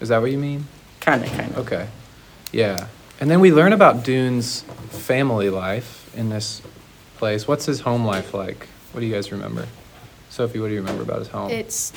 Is 0.00 0.08
that 0.10 0.20
what 0.20 0.30
you 0.30 0.38
mean? 0.38 0.66
Kind 1.00 1.24
of, 1.24 1.30
kind 1.30 1.52
of. 1.52 1.58
Okay. 1.58 1.88
Yeah. 2.52 2.88
And 3.20 3.30
then 3.30 3.40
we 3.40 3.52
learn 3.52 3.72
about 3.72 4.04
Doon's 4.04 4.62
family 4.90 5.50
life 5.50 6.14
in 6.16 6.28
this 6.28 6.62
place. 7.16 7.48
What's 7.48 7.66
his 7.66 7.80
home 7.80 8.04
life 8.04 8.34
like? 8.34 8.68
What 8.92 9.00
do 9.00 9.06
you 9.06 9.12
guys 9.14 9.32
remember? 9.32 9.66
Sophie, 10.30 10.60
what 10.60 10.68
do 10.68 10.74
you 10.74 10.80
remember 10.80 11.02
about 11.02 11.18
his 11.20 11.28
home? 11.28 11.50
It's 11.50 11.92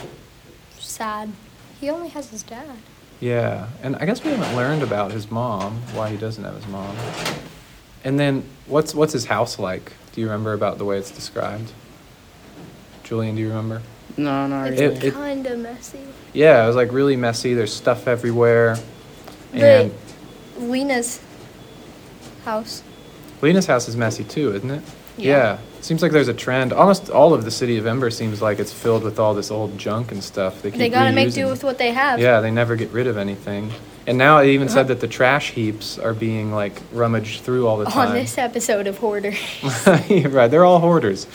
sad. 0.79 1.31
He 1.79 1.89
only 1.89 2.09
has 2.09 2.29
his 2.29 2.43
dad. 2.43 2.77
yeah. 3.19 3.67
And 3.83 3.95
I 3.97 4.05
guess 4.05 4.23
we 4.23 4.31
haven't 4.31 4.55
learned 4.55 4.83
about 4.83 5.11
his 5.11 5.29
mom, 5.29 5.81
why 5.93 6.09
he 6.09 6.17
doesn't 6.17 6.43
have 6.43 6.55
his 6.55 6.67
mom. 6.67 6.95
And 8.03 8.19
then 8.19 8.43
what's 8.65 8.95
what's 8.95 9.13
his 9.13 9.25
house 9.25 9.59
like? 9.59 9.93
Do 10.13 10.21
you 10.21 10.27
remember 10.27 10.53
about 10.53 10.77
the 10.79 10.85
way 10.85 10.97
it's 10.97 11.11
described? 11.11 11.71
Julian, 13.03 13.35
do 13.35 13.41
you 13.41 13.49
remember? 13.49 13.81
No, 14.17 14.47
not 14.47 14.69
It's 14.69 14.81
really. 14.81 14.95
It- 14.95 15.03
it- 15.05 15.13
kind 15.13 15.45
of 15.47 15.59
messy. 15.59 15.99
Yeah, 16.33 16.63
it 16.63 16.67
was 16.67 16.75
like 16.75 16.91
really 16.91 17.15
messy. 17.15 17.53
There's 17.53 17.73
stuff 17.73 18.07
everywhere. 18.07 18.77
But 19.53 19.61
And 19.61 19.91
Lina's 20.57 21.19
house. 22.45 22.83
Lina's 23.41 23.65
house 23.65 23.87
is 23.87 23.95
messy 23.97 24.23
too, 24.23 24.53
isn't 24.55 24.69
it? 24.71 24.81
Yeah. 25.17 25.57
Seems 25.81 26.01
like 26.01 26.11
there's 26.11 26.27
a 26.27 26.33
trend. 26.33 26.73
Almost 26.73 27.09
all 27.09 27.33
of 27.33 27.43
the 27.43 27.51
city 27.51 27.77
of 27.77 27.85
Ember 27.87 28.09
seems 28.11 28.41
like 28.41 28.59
it's 28.59 28.71
filled 28.71 29.03
with 29.03 29.19
all 29.19 29.33
this 29.33 29.51
old 29.51 29.77
junk 29.77 30.11
and 30.11 30.23
stuff. 30.23 30.61
They 30.61 30.69
keep 30.71 30.79
They 30.79 30.89
gotta 30.89 31.11
make 31.11 31.33
do 31.33 31.45
reusing. 31.47 31.51
with 31.51 31.63
what 31.63 31.77
they 31.77 31.91
have. 31.91 32.19
Yeah, 32.19 32.39
they 32.39 32.51
never 32.51 32.75
get 32.75 32.91
rid 32.91 33.07
of 33.07 33.17
anything. 33.17 33.71
And 34.07 34.17
now 34.17 34.39
it 34.39 34.47
even 34.49 34.67
Uh-huh. 34.67 34.75
said 34.75 34.87
that 34.89 34.99
the 34.99 35.07
trash 35.07 35.51
heaps 35.51 35.97
are 35.99 36.13
being 36.13 36.51
like 36.53 36.81
rummaged 36.93 37.41
through 37.41 37.67
all 37.67 37.77
the 37.77 37.85
time. 37.85 38.09
On 38.09 38.13
this 38.15 38.37
episode 38.37 38.87
of 38.87 38.97
Hoarder. 38.99 39.33
right, 40.29 40.47
they're 40.49 40.65
all 40.65 40.79
hoarders. 40.79 41.27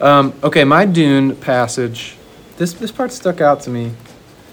Um, 0.00 0.32
okay, 0.42 0.64
my 0.64 0.86
Doon 0.86 1.36
passage. 1.36 2.16
This 2.60 2.74
this 2.74 2.92
part 2.92 3.10
stuck 3.10 3.40
out 3.40 3.62
to 3.62 3.70
me. 3.70 3.94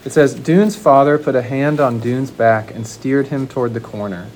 It 0.06 0.14
says 0.14 0.34
Doon's 0.34 0.78
father 0.78 1.18
put 1.18 1.36
a 1.36 1.42
hand 1.42 1.82
on 1.82 2.00
Doon's 2.00 2.32
back 2.32 2.74
and 2.74 2.88
steered 2.88 3.28
him 3.28 3.50
toward 3.50 3.74
the 3.74 3.82
corner. 3.82 4.30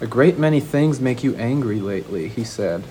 A 0.00 0.06
great 0.06 0.38
many 0.38 0.60
things 0.60 0.98
make 0.98 1.22
you 1.22 1.36
angry 1.36 1.78
lately, 1.78 2.28
he 2.28 2.42
said. 2.42 2.84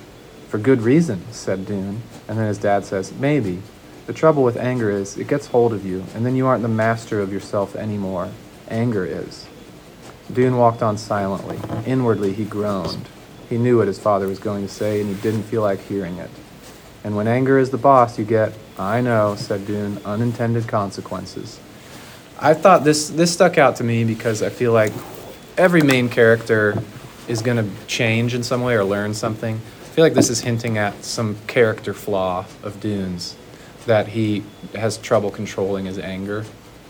For 0.47 0.59
good 0.59 0.83
reason, 0.83 1.23
said 1.31 1.65
Doon. 1.65 2.03
And 2.27 2.37
then 2.37 2.45
his 2.45 2.59
dad 2.59 2.85
says, 2.85 3.11
Maybe. 3.13 3.63
The 4.05 4.13
trouble 4.13 4.43
with 4.43 4.57
anger 4.57 4.91
is 4.91 5.17
it 5.17 5.27
gets 5.27 5.47
hold 5.47 5.73
of 5.73 5.83
you, 5.83 6.05
and 6.13 6.23
then 6.23 6.35
you 6.35 6.45
aren't 6.45 6.61
the 6.61 6.67
master 6.67 7.19
of 7.19 7.33
yourself 7.33 7.75
anymore. 7.75 8.29
Anger 8.69 9.07
is. 9.07 9.47
Doon 10.31 10.55
walked 10.55 10.83
on 10.83 10.99
silently. 10.99 11.57
Inwardly, 11.87 12.33
he 12.33 12.45
groaned. 12.45 13.07
He 13.49 13.57
knew 13.57 13.79
what 13.79 13.87
his 13.87 13.97
father 13.97 14.27
was 14.27 14.37
going 14.37 14.67
to 14.67 14.71
say, 14.71 15.01
and 15.01 15.09
he 15.09 15.19
didn't 15.19 15.45
feel 15.49 15.63
like 15.63 15.79
hearing 15.79 16.17
it. 16.17 16.29
And 17.03 17.15
when 17.15 17.27
anger 17.27 17.57
is 17.57 17.71
the 17.71 17.79
boss, 17.79 18.19
you 18.19 18.25
get, 18.25 18.53
I 18.81 19.01
know, 19.01 19.35
said 19.35 19.65
Doon, 19.65 19.99
unintended 20.05 20.67
consequences. 20.67 21.59
I 22.39 22.53
thought 22.53 22.83
this 22.83 23.09
this 23.09 23.31
stuck 23.31 23.57
out 23.57 23.75
to 23.77 23.83
me 23.83 24.03
because 24.03 24.41
I 24.41 24.49
feel 24.49 24.73
like 24.73 24.91
every 25.57 25.81
main 25.81 26.09
character 26.09 26.81
is 27.27 27.41
going 27.41 27.57
to 27.57 27.85
change 27.85 28.33
in 28.33 28.43
some 28.43 28.61
way 28.61 28.73
or 28.75 28.83
learn 28.83 29.13
something. 29.13 29.55
I 29.55 29.93
feel 29.93 30.03
like 30.03 30.13
this 30.13 30.29
is 30.29 30.41
hinting 30.41 30.77
at 30.77 31.03
some 31.03 31.37
character 31.47 31.93
flaw 31.93 32.45
of 32.63 32.79
Doon's 32.79 33.35
that 33.85 34.07
he 34.09 34.43
has 34.73 34.97
trouble 34.97 35.31
controlling 35.31 35.85
his 35.85 35.99
anger, 35.99 36.45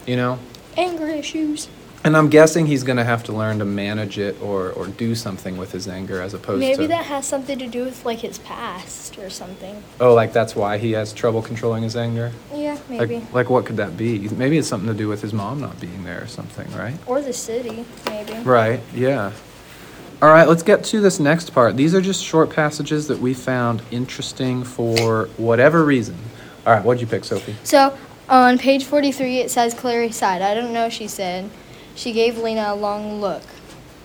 you 0.06 0.16
know? 0.16 0.40
Anger 0.78 1.08
issues. 1.08 1.68
And 2.04 2.18
I'm 2.18 2.30
guessing 2.30 2.66
he's 2.66 2.84
going 2.84 2.98
to 2.98 3.04
have 3.04 3.24
to 3.26 3.32
learn 3.32 3.60
to 3.60 3.66
manage 3.66 4.18
it 4.18 4.42
or, 4.42 4.72
or 4.72 4.88
do 4.88 5.14
something 5.14 5.58
with 5.58 5.72
his 5.72 5.88
anger 5.88 6.20
as 6.20 6.34
opposed 6.34 6.60
Maybe 6.60 6.74
to 6.74 6.82
Maybe 6.82 6.88
that 6.94 7.06
has 7.06 7.28
something 7.28 7.60
to 7.60 7.68
do 7.68 7.84
with 7.84 8.04
like 8.06 8.20
his 8.20 8.40
past 8.40 9.20
or 9.20 9.30
something. 9.30 9.84
Oh, 10.00 10.16
like 10.16 10.34
that's 10.34 10.56
why 10.56 10.80
he 10.80 10.94
has 10.94 11.14
trouble 11.14 11.44
controlling 11.44 11.84
his 11.84 11.96
anger? 11.96 12.32
Yeah, 12.54 12.80
maybe. 12.90 13.18
Like, 13.18 13.34
like 13.34 13.50
what 13.52 13.66
could 13.66 13.78
that 13.78 13.98
be? 13.98 14.28
Maybe 14.30 14.58
it's 14.58 14.68
something 14.68 14.90
to 14.90 14.96
do 14.96 15.08
with 15.08 15.22
his 15.22 15.32
mom 15.32 15.62
not 15.62 15.80
being 15.80 16.04
there 16.04 16.24
or 16.24 16.28
something, 16.28 16.72
right? 16.76 16.96
or 17.06 17.22
the 17.22 17.34
city, 17.34 17.86
maybe. 18.08 18.34
Right, 18.40 18.80
yeah. 18.96 19.32
All 20.22 20.30
right, 20.30 20.48
let's 20.48 20.64
get 20.64 20.84
to 20.86 21.02
this 21.02 21.20
next 21.20 21.52
part. 21.52 21.78
These 21.78 21.94
are 21.96 22.02
just 22.02 22.24
short 22.24 22.52
passages 22.52 23.08
that 23.08 23.20
we 23.20 23.34
found 23.34 23.82
interesting 23.92 24.64
for 24.64 25.26
whatever 25.38 25.84
reason. 25.84 26.18
All 26.66 26.74
right, 26.74 26.84
what'd 26.84 27.02
you 27.02 27.08
pick, 27.08 27.26
Sophie? 27.26 27.56
So 27.64 27.98
on 28.30 28.58
page 28.58 28.86
43, 28.86 29.40
it 29.40 29.52
says 29.52 29.74
Clary 29.74 30.12
sighed. 30.12 30.42
I 30.42 30.54
don't 30.54 30.74
know, 30.74 30.90
she 30.90 31.08
said. 31.08 31.50
She 31.96 32.12
gave 32.14 32.38
Lina 32.38 32.68
a 32.70 32.76
long 32.76 33.22
look. 33.22 33.44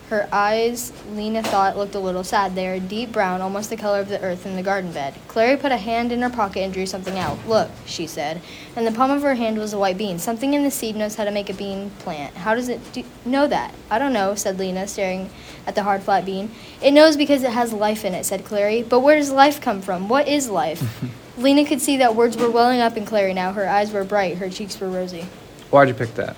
Her 0.08 0.28
eyes, 0.30 0.92
Lina 1.14 1.42
thought, 1.42 1.76
looked 1.76 1.96
a 1.96 1.98
little 1.98 2.22
sad. 2.22 2.54
They 2.54 2.68
are 2.68 2.78
deep 2.78 3.10
brown, 3.10 3.40
almost 3.40 3.70
the 3.70 3.76
color 3.76 3.98
of 3.98 4.08
the 4.08 4.22
earth 4.22 4.46
in 4.46 4.54
the 4.54 4.62
garden 4.62 4.92
bed. 4.92 5.14
Clary 5.26 5.56
put 5.56 5.72
a 5.72 5.76
hand 5.76 6.12
in 6.12 6.22
her 6.22 6.30
pocket 6.30 6.60
and 6.60 6.72
drew 6.72 6.86
something 6.86 7.18
out. 7.18 7.36
Look, 7.48 7.72
she 7.86 8.06
said. 8.06 8.40
And 8.76 8.86
the 8.86 8.92
palm 8.92 9.10
of 9.10 9.22
her 9.22 9.34
hand 9.34 9.58
was 9.58 9.72
a 9.72 9.78
white 9.78 9.98
bean. 9.98 10.20
Something 10.20 10.54
in 10.54 10.62
the 10.62 10.70
seed 10.70 10.94
knows 10.94 11.16
how 11.16 11.24
to 11.24 11.32
make 11.32 11.50
a 11.50 11.54
bean 11.54 11.90
plant. 11.98 12.36
How 12.36 12.54
does 12.54 12.68
it 12.68 12.80
do- 12.92 13.02
know 13.24 13.48
that? 13.48 13.74
I 13.90 13.98
don't 13.98 14.12
know, 14.12 14.36
said 14.36 14.60
Lina, 14.60 14.86
staring 14.86 15.28
at 15.66 15.74
the 15.74 15.82
hard, 15.82 16.04
flat 16.04 16.24
bean. 16.24 16.52
It 16.80 16.92
knows 16.92 17.16
because 17.16 17.42
it 17.42 17.50
has 17.50 17.72
life 17.72 18.04
in 18.04 18.14
it, 18.14 18.24
said 18.26 18.44
Clary. 18.44 18.84
But 18.84 19.00
where 19.00 19.16
does 19.16 19.32
life 19.32 19.60
come 19.60 19.82
from? 19.82 20.08
What 20.08 20.28
is 20.28 20.48
life? 20.48 21.02
Lina 21.36 21.64
could 21.64 21.80
see 21.80 21.96
that 21.96 22.14
words 22.14 22.36
were 22.36 22.50
welling 22.50 22.80
up 22.80 22.96
in 22.96 23.04
Clary 23.06 23.34
now. 23.34 23.52
Her 23.52 23.68
eyes 23.68 23.90
were 23.90 24.04
bright, 24.04 24.38
her 24.38 24.48
cheeks 24.48 24.78
were 24.78 24.88
rosy. 24.88 25.26
Why'd 25.70 25.88
you 25.88 25.94
pick 25.94 26.14
that? 26.14 26.36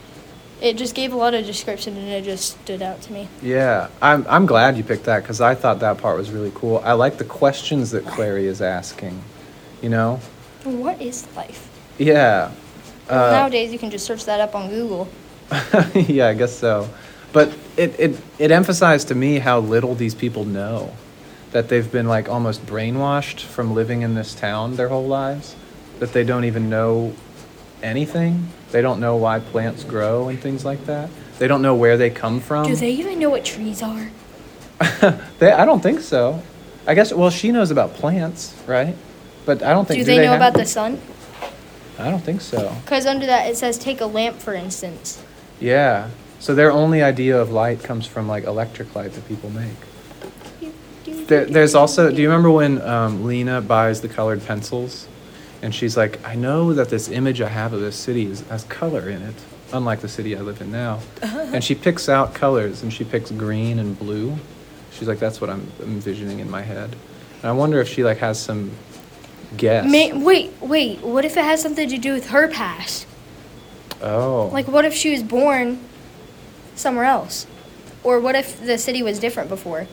It 0.60 0.76
just 0.76 0.94
gave 0.94 1.12
a 1.12 1.16
lot 1.16 1.34
of 1.34 1.46
description 1.46 1.96
and 1.96 2.08
it 2.08 2.24
just 2.24 2.58
stood 2.62 2.82
out 2.82 3.00
to 3.02 3.12
me. 3.12 3.28
Yeah, 3.42 3.88
I'm, 4.02 4.26
I'm 4.28 4.44
glad 4.46 4.76
you 4.76 4.82
picked 4.82 5.04
that 5.04 5.22
because 5.22 5.40
I 5.40 5.54
thought 5.54 5.80
that 5.80 5.98
part 5.98 6.16
was 6.16 6.30
really 6.30 6.50
cool. 6.54 6.82
I 6.84 6.94
like 6.94 7.16
the 7.18 7.24
questions 7.24 7.92
that 7.92 8.04
Clary 8.06 8.46
is 8.46 8.60
asking, 8.60 9.22
you 9.82 9.88
know? 9.88 10.20
What 10.64 11.00
is 11.00 11.26
life? 11.36 11.68
Yeah. 11.98 12.50
Well, 13.08 13.28
Uh, 13.28 13.30
nowadays 13.30 13.72
you 13.72 13.78
can 13.78 13.90
just 13.90 14.04
search 14.04 14.24
that 14.24 14.40
up 14.40 14.54
on 14.56 14.68
Google. 14.68 15.08
yeah, 15.94 16.28
I 16.28 16.34
guess 16.34 16.56
so. 16.56 16.88
But 17.32 17.56
it, 17.76 17.98
it, 18.00 18.20
it 18.38 18.50
emphasized 18.50 19.08
to 19.08 19.14
me 19.14 19.38
how 19.38 19.60
little 19.60 19.94
these 19.94 20.14
people 20.14 20.44
know. 20.44 20.92
That 21.52 21.68
they've 21.68 21.90
been 21.90 22.08
like 22.08 22.28
almost 22.28 22.66
brainwashed 22.66 23.40
from 23.40 23.74
living 23.74 24.02
in 24.02 24.14
this 24.14 24.34
town 24.34 24.76
their 24.76 24.88
whole 24.88 25.06
lives. 25.06 25.54
That 26.00 26.12
they 26.12 26.24
don't 26.24 26.44
even 26.44 26.68
know 26.68 27.14
anything. 27.82 28.48
They 28.70 28.82
don't 28.82 29.00
know 29.00 29.16
why 29.16 29.40
plants 29.40 29.84
grow 29.84 30.28
and 30.28 30.38
things 30.40 30.64
like 30.64 30.84
that. 30.86 31.10
They 31.38 31.48
don't 31.48 31.62
know 31.62 31.74
where 31.74 31.96
they 31.96 32.10
come 32.10 32.40
from. 32.40 32.66
Do 32.66 32.76
they 32.76 32.90
even 32.90 33.18
know 33.18 33.30
what 33.30 33.44
trees 33.44 33.82
are? 33.82 34.10
They, 35.38 35.52
I 35.52 35.64
don't 35.64 35.80
think 35.82 36.00
so. 36.00 36.42
I 36.86 36.94
guess, 36.94 37.12
well, 37.12 37.30
she 37.30 37.52
knows 37.52 37.70
about 37.70 37.94
plants, 37.94 38.54
right? 38.66 38.94
But 39.44 39.62
I 39.62 39.70
don't 39.72 39.86
think 39.86 40.00
Do 40.00 40.04
they 40.04 40.18
know 40.18 40.32
have- 40.32 40.36
about 40.40 40.54
the 40.54 40.66
sun? 40.66 41.00
I 41.98 42.10
don't 42.10 42.22
think 42.22 42.40
so. 42.40 42.74
Because 42.84 43.06
under 43.06 43.26
that 43.26 43.48
it 43.50 43.56
says 43.56 43.76
take 43.78 44.00
a 44.00 44.06
lamp, 44.06 44.36
for 44.36 44.54
instance. 44.54 45.22
Yeah. 45.60 46.10
So 46.38 46.54
their 46.54 46.70
only 46.70 47.02
idea 47.02 47.40
of 47.40 47.50
light 47.50 47.82
comes 47.82 48.06
from 48.06 48.28
like 48.28 48.44
electric 48.44 48.94
light 48.94 49.12
that 49.12 49.26
people 49.26 49.50
make. 49.50 49.74
There, 51.26 51.44
there's 51.44 51.74
also, 51.74 52.10
do 52.10 52.22
you 52.22 52.28
remember 52.28 52.50
when 52.50 52.80
um, 52.82 53.24
Lina 53.24 53.60
buys 53.60 54.00
the 54.00 54.08
colored 54.08 54.44
pencils? 54.46 55.08
And 55.62 55.74
she's 55.74 55.96
like, 55.96 56.24
I 56.24 56.34
know 56.34 56.72
that 56.74 56.88
this 56.88 57.08
image 57.08 57.40
I 57.40 57.48
have 57.48 57.72
of 57.72 57.80
this 57.80 57.96
city 57.96 58.26
is, 58.26 58.40
has 58.48 58.64
color 58.64 59.08
in 59.08 59.22
it, 59.22 59.34
unlike 59.72 60.00
the 60.00 60.08
city 60.08 60.36
I 60.36 60.40
live 60.40 60.60
in 60.60 60.70
now. 60.70 61.00
Uh-huh. 61.22 61.50
And 61.52 61.64
she 61.64 61.74
picks 61.74 62.08
out 62.08 62.34
colors 62.34 62.82
and 62.82 62.92
she 62.92 63.04
picks 63.04 63.30
green 63.30 63.78
and 63.78 63.98
blue. 63.98 64.36
She's 64.92 65.08
like, 65.08 65.18
that's 65.18 65.40
what 65.40 65.50
I'm 65.50 65.70
envisioning 65.80 66.38
in 66.38 66.50
my 66.50 66.62
head. 66.62 66.94
And 67.42 67.44
I 67.44 67.52
wonder 67.52 67.80
if 67.80 67.88
she 67.88 68.04
like 68.04 68.18
has 68.18 68.40
some 68.40 68.70
guess. 69.56 69.90
May- 69.90 70.12
wait, 70.12 70.52
wait. 70.60 71.00
What 71.00 71.24
if 71.24 71.36
it 71.36 71.44
has 71.44 71.60
something 71.62 71.88
to 71.88 71.98
do 71.98 72.12
with 72.12 72.30
her 72.30 72.48
past? 72.48 73.06
oh. 74.02 74.48
Like, 74.52 74.68
what 74.68 74.84
if 74.84 74.94
she 74.94 75.10
was 75.10 75.22
born 75.22 75.80
somewhere 76.76 77.04
else? 77.04 77.46
Or 78.04 78.20
what 78.20 78.36
if 78.36 78.64
the 78.64 78.78
city 78.78 79.02
was 79.02 79.18
different 79.18 79.48
before? 79.48 79.86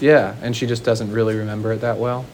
Yeah, 0.00 0.36
and 0.42 0.56
she 0.56 0.66
just 0.66 0.84
doesn't 0.84 1.10
really 1.10 1.34
remember 1.34 1.72
it 1.72 1.80
that 1.80 1.96
well. 1.98 2.26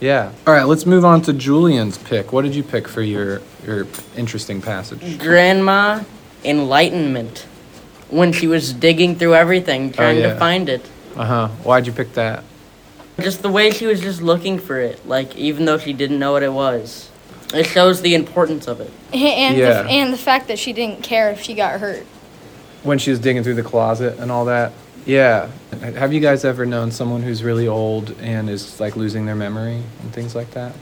Yeah. 0.00 0.32
All 0.46 0.52
right, 0.52 0.64
let's 0.64 0.86
move 0.86 1.04
on 1.04 1.22
to 1.22 1.32
Julian's 1.32 1.98
pick. 1.98 2.32
What 2.32 2.42
did 2.42 2.54
you 2.54 2.62
pick 2.62 2.86
for 2.88 3.02
your 3.02 3.40
your 3.64 3.86
interesting 4.16 4.60
passage? 4.60 5.18
Grandma 5.18 6.02
enlightenment. 6.44 7.46
When 8.08 8.32
she 8.32 8.46
was 8.46 8.72
digging 8.72 9.16
through 9.16 9.34
everything, 9.34 9.92
trying 9.92 10.18
yeah. 10.18 10.34
to 10.34 10.38
find 10.38 10.68
it. 10.68 10.88
Uh 11.16 11.24
huh. 11.24 11.48
Why'd 11.64 11.86
you 11.86 11.92
pick 11.92 12.12
that? 12.12 12.44
Just 13.18 13.42
the 13.42 13.48
way 13.48 13.70
she 13.70 13.86
was 13.86 14.00
just 14.00 14.20
looking 14.22 14.58
for 14.58 14.78
it, 14.78 15.06
like 15.08 15.34
even 15.36 15.64
though 15.64 15.78
she 15.78 15.92
didn't 15.92 16.18
know 16.18 16.32
what 16.32 16.42
it 16.42 16.52
was. 16.52 17.10
It 17.54 17.64
shows 17.64 18.02
the 18.02 18.14
importance 18.14 18.66
of 18.66 18.80
it. 18.80 18.90
And 19.12 19.56
Yeah. 19.56 19.82
the, 19.82 19.88
and 19.88 20.12
the 20.12 20.18
fact 20.18 20.48
that 20.48 20.58
she 20.58 20.72
didn't 20.72 21.02
care 21.02 21.30
if 21.30 21.40
she 21.40 21.54
got 21.54 21.80
hurt. 21.80 22.04
When 22.82 22.98
she 22.98 23.10
was 23.10 23.18
digging 23.18 23.42
through 23.42 23.54
the 23.54 23.62
closet 23.62 24.18
and 24.18 24.30
all 24.30 24.44
that. 24.46 24.72
Yeah. 25.06 25.48
Have 25.80 26.12
you 26.12 26.20
guys 26.20 26.44
ever 26.44 26.66
known 26.66 26.90
someone 26.90 27.22
who's 27.22 27.42
really 27.42 27.68
old 27.68 28.14
and 28.20 28.48
is 28.50 28.80
like 28.80 28.96
losing 28.96 29.26
their 29.26 29.34
memory 29.34 29.82
and 30.02 30.12
things 30.12 30.34
like 30.34 30.50
that? 30.52 30.74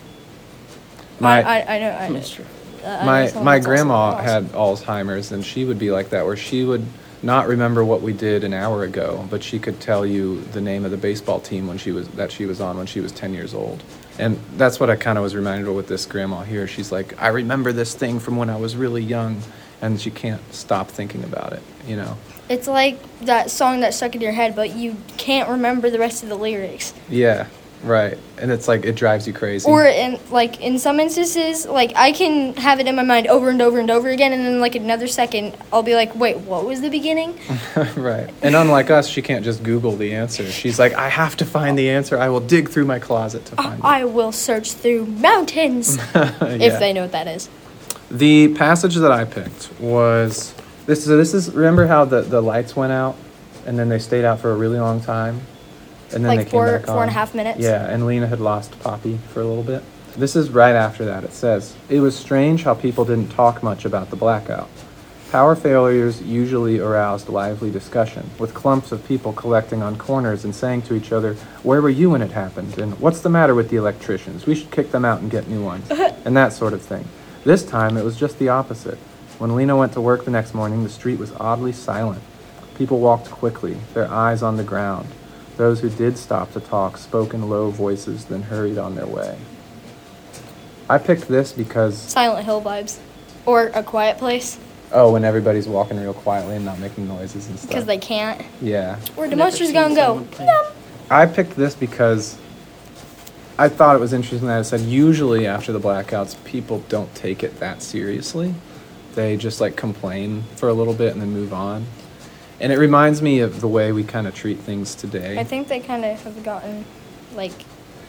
My 1.20 1.42
I, 1.42 1.58
I, 1.58 1.76
I 1.76 1.78
know. 1.78 1.90
I 1.90 2.08
know. 2.08 2.18
Mr. 2.20 2.44
Uh, 2.82 2.88
I 2.88 3.26
know 3.26 3.34
my 3.34 3.42
my 3.42 3.58
grandma 3.58 4.10
lost. 4.10 4.24
had 4.24 4.44
Alzheimer's 4.52 5.32
and 5.32 5.44
she 5.44 5.64
would 5.64 5.78
be 5.78 5.90
like 5.90 6.10
that 6.10 6.26
where 6.26 6.36
she 6.36 6.64
would 6.64 6.84
not 7.22 7.48
remember 7.48 7.84
what 7.84 8.02
we 8.02 8.12
did 8.12 8.44
an 8.44 8.52
hour 8.52 8.84
ago, 8.84 9.26
but 9.30 9.42
she 9.42 9.58
could 9.58 9.80
tell 9.80 10.04
you 10.04 10.42
the 10.52 10.60
name 10.60 10.84
of 10.84 10.90
the 10.90 10.96
baseball 10.96 11.40
team 11.40 11.66
when 11.66 11.78
she 11.78 11.90
was 11.90 12.06
that 12.08 12.30
she 12.30 12.46
was 12.46 12.60
on 12.60 12.76
when 12.76 12.86
she 12.86 13.00
was 13.00 13.12
10 13.12 13.32
years 13.32 13.54
old. 13.54 13.82
And 14.18 14.38
that's 14.56 14.78
what 14.78 14.90
I 14.90 14.96
kind 14.96 15.18
of 15.18 15.24
was 15.24 15.34
reminded 15.34 15.66
of 15.66 15.74
with 15.74 15.88
this 15.88 16.06
grandma 16.06 16.42
here. 16.42 16.68
She's 16.68 16.92
like, 16.92 17.20
"I 17.20 17.28
remember 17.28 17.72
this 17.72 17.94
thing 17.94 18.20
from 18.20 18.36
when 18.36 18.50
I 18.50 18.56
was 18.56 18.76
really 18.76 19.02
young." 19.02 19.40
And 19.82 20.00
she 20.00 20.10
can't 20.10 20.40
stop 20.54 20.88
thinking 20.88 21.24
about 21.24 21.52
it, 21.52 21.62
you 21.86 21.96
know. 21.96 22.16
It's 22.48 22.68
like 22.68 22.98
that 23.20 23.50
song 23.50 23.80
that 23.80 23.94
stuck 23.94 24.14
in 24.14 24.20
your 24.20 24.32
head, 24.32 24.54
but 24.54 24.74
you 24.76 24.96
can't 25.16 25.48
remember 25.48 25.88
the 25.90 25.98
rest 25.98 26.22
of 26.22 26.28
the 26.28 26.34
lyrics. 26.34 26.92
Yeah, 27.08 27.46
right. 27.82 28.18
And 28.36 28.50
it's 28.50 28.68
like 28.68 28.84
it 28.84 28.96
drives 28.96 29.26
you 29.26 29.32
crazy. 29.32 29.66
Or 29.70 29.86
in 29.86 30.18
like 30.30 30.60
in 30.60 30.78
some 30.78 31.00
instances, 31.00 31.64
like 31.64 31.92
I 31.96 32.12
can 32.12 32.54
have 32.56 32.80
it 32.80 32.86
in 32.86 32.96
my 32.96 33.02
mind 33.02 33.28
over 33.28 33.48
and 33.48 33.62
over 33.62 33.78
and 33.78 33.90
over 33.90 34.10
again, 34.10 34.32
and 34.34 34.44
then 34.44 34.60
like 34.60 34.74
another 34.74 35.06
second, 35.06 35.56
I'll 35.72 35.82
be 35.82 35.94
like, 35.94 36.14
"Wait, 36.14 36.36
what 36.38 36.66
was 36.66 36.82
the 36.82 36.90
beginning?" 36.90 37.38
right. 37.96 38.28
And 38.42 38.54
unlike 38.54 38.90
us, 38.90 39.08
she 39.08 39.22
can't 39.22 39.42
just 39.44 39.62
Google 39.62 39.96
the 39.96 40.14
answer. 40.14 40.44
She's 40.50 40.78
like, 40.78 40.92
"I 40.92 41.08
have 41.08 41.36
to 41.38 41.46
find 41.46 41.78
the 41.78 41.88
answer. 41.88 42.18
I 42.18 42.28
will 42.28 42.40
dig 42.40 42.68
through 42.68 42.84
my 42.84 42.98
closet 42.98 43.46
to 43.46 43.56
find 43.56 43.78
it." 43.78 43.84
I 43.84 44.04
will 44.04 44.32
search 44.32 44.72
through 44.72 45.06
mountains 45.06 45.96
Yeah. 46.14 46.30
if 46.42 46.78
they 46.78 46.92
know 46.92 47.02
what 47.02 47.12
that 47.12 47.26
is. 47.26 47.48
The 48.10 48.48
passage 48.54 48.96
that 48.96 49.10
I 49.10 49.24
picked 49.24 49.70
was 49.80 50.54
this. 50.86 51.04
So 51.04 51.16
this 51.16 51.34
is 51.34 51.52
remember 51.52 51.86
how 51.86 52.04
the 52.04 52.22
the 52.22 52.40
lights 52.40 52.74
went 52.76 52.92
out, 52.92 53.16
and 53.66 53.78
then 53.78 53.88
they 53.88 53.98
stayed 53.98 54.24
out 54.24 54.40
for 54.40 54.50
a 54.52 54.56
really 54.56 54.78
long 54.78 55.00
time. 55.00 55.40
And 56.12 56.24
then 56.24 56.36
Like 56.36 56.46
they 56.46 56.50
came 56.50 56.60
back 56.60 56.86
four 56.86 57.02
and 57.02 57.04
a 57.04 57.08
on. 57.08 57.08
half 57.08 57.34
minutes? 57.34 57.60
Yeah, 57.60 57.86
and 57.86 58.06
Lina 58.06 58.26
had 58.28 58.40
lost 58.40 58.78
Poppy 58.80 59.18
for 59.32 59.40
a 59.40 59.44
little 59.44 59.64
bit. 59.64 59.82
This 60.16 60.36
is 60.36 60.50
right 60.50 60.74
after 60.76 61.04
that. 61.06 61.24
It 61.24 61.32
says, 61.32 61.74
It 61.88 62.00
was 62.00 62.16
strange 62.16 62.62
how 62.62 62.74
people 62.74 63.04
didn't 63.04 63.30
talk 63.30 63.62
much 63.64 63.84
about 63.84 64.10
the 64.10 64.16
blackout. 64.16 64.68
Power 65.32 65.56
failures 65.56 66.22
usually 66.22 66.78
aroused 66.78 67.28
lively 67.28 67.68
discussion, 67.72 68.30
with 68.38 68.54
clumps 68.54 68.92
of 68.92 69.04
people 69.08 69.32
collecting 69.32 69.82
on 69.82 69.96
corners 69.96 70.44
and 70.44 70.54
saying 70.54 70.82
to 70.82 70.94
each 70.94 71.10
other, 71.10 71.34
Where 71.64 71.82
were 71.82 71.90
you 71.90 72.10
when 72.10 72.22
it 72.22 72.30
happened? 72.30 72.78
And 72.78 72.96
what's 73.00 73.20
the 73.20 73.28
matter 73.28 73.52
with 73.56 73.70
the 73.70 73.76
electricians? 73.76 74.46
We 74.46 74.54
should 74.54 74.70
kick 74.70 74.92
them 74.92 75.04
out 75.04 75.20
and 75.20 75.28
get 75.28 75.48
new 75.48 75.64
ones. 75.64 75.90
and 76.24 76.36
that 76.36 76.52
sort 76.52 76.72
of 76.72 76.82
thing. 76.82 77.04
This 77.44 77.64
time 77.64 77.96
it 77.96 78.04
was 78.04 78.16
just 78.16 78.38
the 78.38 78.48
opposite. 78.50 78.98
When 79.38 79.56
Lina 79.56 79.76
went 79.76 79.92
to 79.94 80.00
work 80.00 80.24
the 80.24 80.30
next 80.30 80.54
morning, 80.54 80.84
the 80.84 80.90
street 80.90 81.18
was 81.18 81.32
oddly 81.32 81.72
silent. 81.72 82.22
People 82.78 83.00
walked 83.00 83.30
quickly, 83.30 83.76
their 83.92 84.10
eyes 84.10 84.42
on 84.42 84.56
the 84.56 84.64
ground. 84.64 85.08
Those 85.56 85.80
who 85.80 85.90
did 85.90 86.18
stop 86.18 86.52
to 86.52 86.60
talk 86.60 86.96
spoke 86.96 87.34
in 87.34 87.48
low 87.48 87.70
voices, 87.70 88.24
then 88.26 88.42
hurried 88.42 88.78
on 88.78 88.94
their 88.94 89.06
way. 89.06 89.36
I 90.88 90.98
picked 90.98 91.28
this 91.28 91.52
because, 91.52 91.96
Silent 91.98 92.44
Hill 92.44 92.60
vibes. 92.60 92.98
Or 93.46 93.70
A 93.74 93.82
Quiet 93.82 94.18
Place, 94.18 94.58
oh, 94.92 95.12
when 95.12 95.24
everybody's 95.24 95.68
walking 95.68 96.00
real 96.00 96.14
quietly 96.14 96.56
and 96.56 96.64
not 96.64 96.78
making 96.78 97.06
noises 97.06 97.48
and 97.48 97.58
stuff. 97.58 97.68
because 97.68 97.86
they 97.86 97.98
can't. 97.98 98.40
Yeah. 98.60 98.96
Where 99.16 99.28
the 99.28 99.36
monster's 99.36 99.72
gonna 99.72 99.94
go. 99.94 100.26
Yum. 100.38 100.72
I 101.10 101.26
picked 101.26 101.54
this 101.56 101.74
because 101.74 102.38
I 103.58 103.68
thought 103.68 103.96
it 103.96 104.00
was 104.00 104.12
interesting 104.12 104.48
that 104.48 104.60
it 104.60 104.64
said 104.64 104.80
usually 104.80 105.46
after 105.46 105.72
the 105.72 105.80
blackouts, 105.80 106.42
people 106.44 106.82
don't 106.88 107.14
take 107.14 107.42
it 107.42 107.60
that 107.60 107.82
seriously. 107.82 108.54
They 109.14 109.37
just 109.37 109.61
like 109.61 109.76
complain 109.76 110.42
for 110.56 110.68
a 110.68 110.73
little 110.75 110.94
bit 110.94 111.12
and 111.12 111.21
then 111.23 111.30
move 111.33 111.52
on. 111.52 111.87
And 112.61 112.73
it 112.73 112.78
reminds 112.78 113.21
me 113.21 113.40
of 113.40 113.61
the 113.61 113.68
way 113.68 113.92
we 113.92 114.04
kind 114.04 114.26
of 114.26 114.35
treat 114.35 114.59
things 114.59 114.94
today. 114.94 115.38
I 115.38 115.44
think 115.44 115.68
they 115.68 115.80
kind 115.80 116.04
of 116.04 116.23
have 116.23 116.42
gotten, 116.44 116.85
like, 117.35 117.52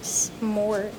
s- 0.01 0.31
more 0.39 0.89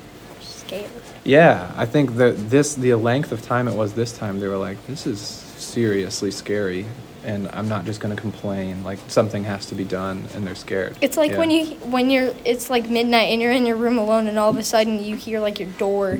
scared. 0.41 0.91
Yeah, 1.25 1.73
I 1.77 1.87
think 1.87 2.17
that 2.17 2.51
this 2.51 2.75
the 2.75 2.95
length 2.95 3.31
of 3.33 3.43
time 3.43 3.69
it 3.69 3.75
was 3.75 3.93
this 3.95 4.13
time 4.17 4.41
they 4.41 4.49
were 4.49 4.57
like 4.57 4.85
this 4.87 5.07
is 5.07 5.21
seriously 5.21 6.31
scary 6.31 6.87
and 7.25 7.49
I'm 7.53 7.69
not 7.69 7.85
just 7.85 8.01
going 8.01 8.15
to 8.15 8.21
complain 8.21 8.85
like 8.85 8.99
something 9.09 9.43
has 9.45 9.67
to 9.67 9.75
be 9.75 9.85
done 9.85 10.25
and 10.35 10.47
they're 10.47 10.55
scared. 10.55 10.97
It's 11.01 11.17
like 11.17 11.33
Yeah. 11.33 11.39
when 11.39 11.51
you 11.51 11.67
when 11.97 12.11
you're 12.11 12.33
it's 12.45 12.69
like 12.71 12.89
midnight 12.89 13.31
and 13.33 13.41
you're 13.41 13.53
in 13.53 13.65
your 13.67 13.77
room 13.77 13.99
alone 13.99 14.27
and 14.29 14.39
all 14.39 14.51
of 14.51 14.57
a 14.59 14.63
sudden 14.63 15.03
you 15.03 15.17
hear 15.17 15.41
like 15.41 15.59
your 15.59 15.69
door 15.79 16.19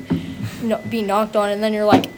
no, 0.63 0.77
be 0.89 1.01
knocked 1.01 1.35
on 1.35 1.49
and 1.49 1.61
then 1.63 1.73
you're 1.73 1.85
like, 1.85 2.09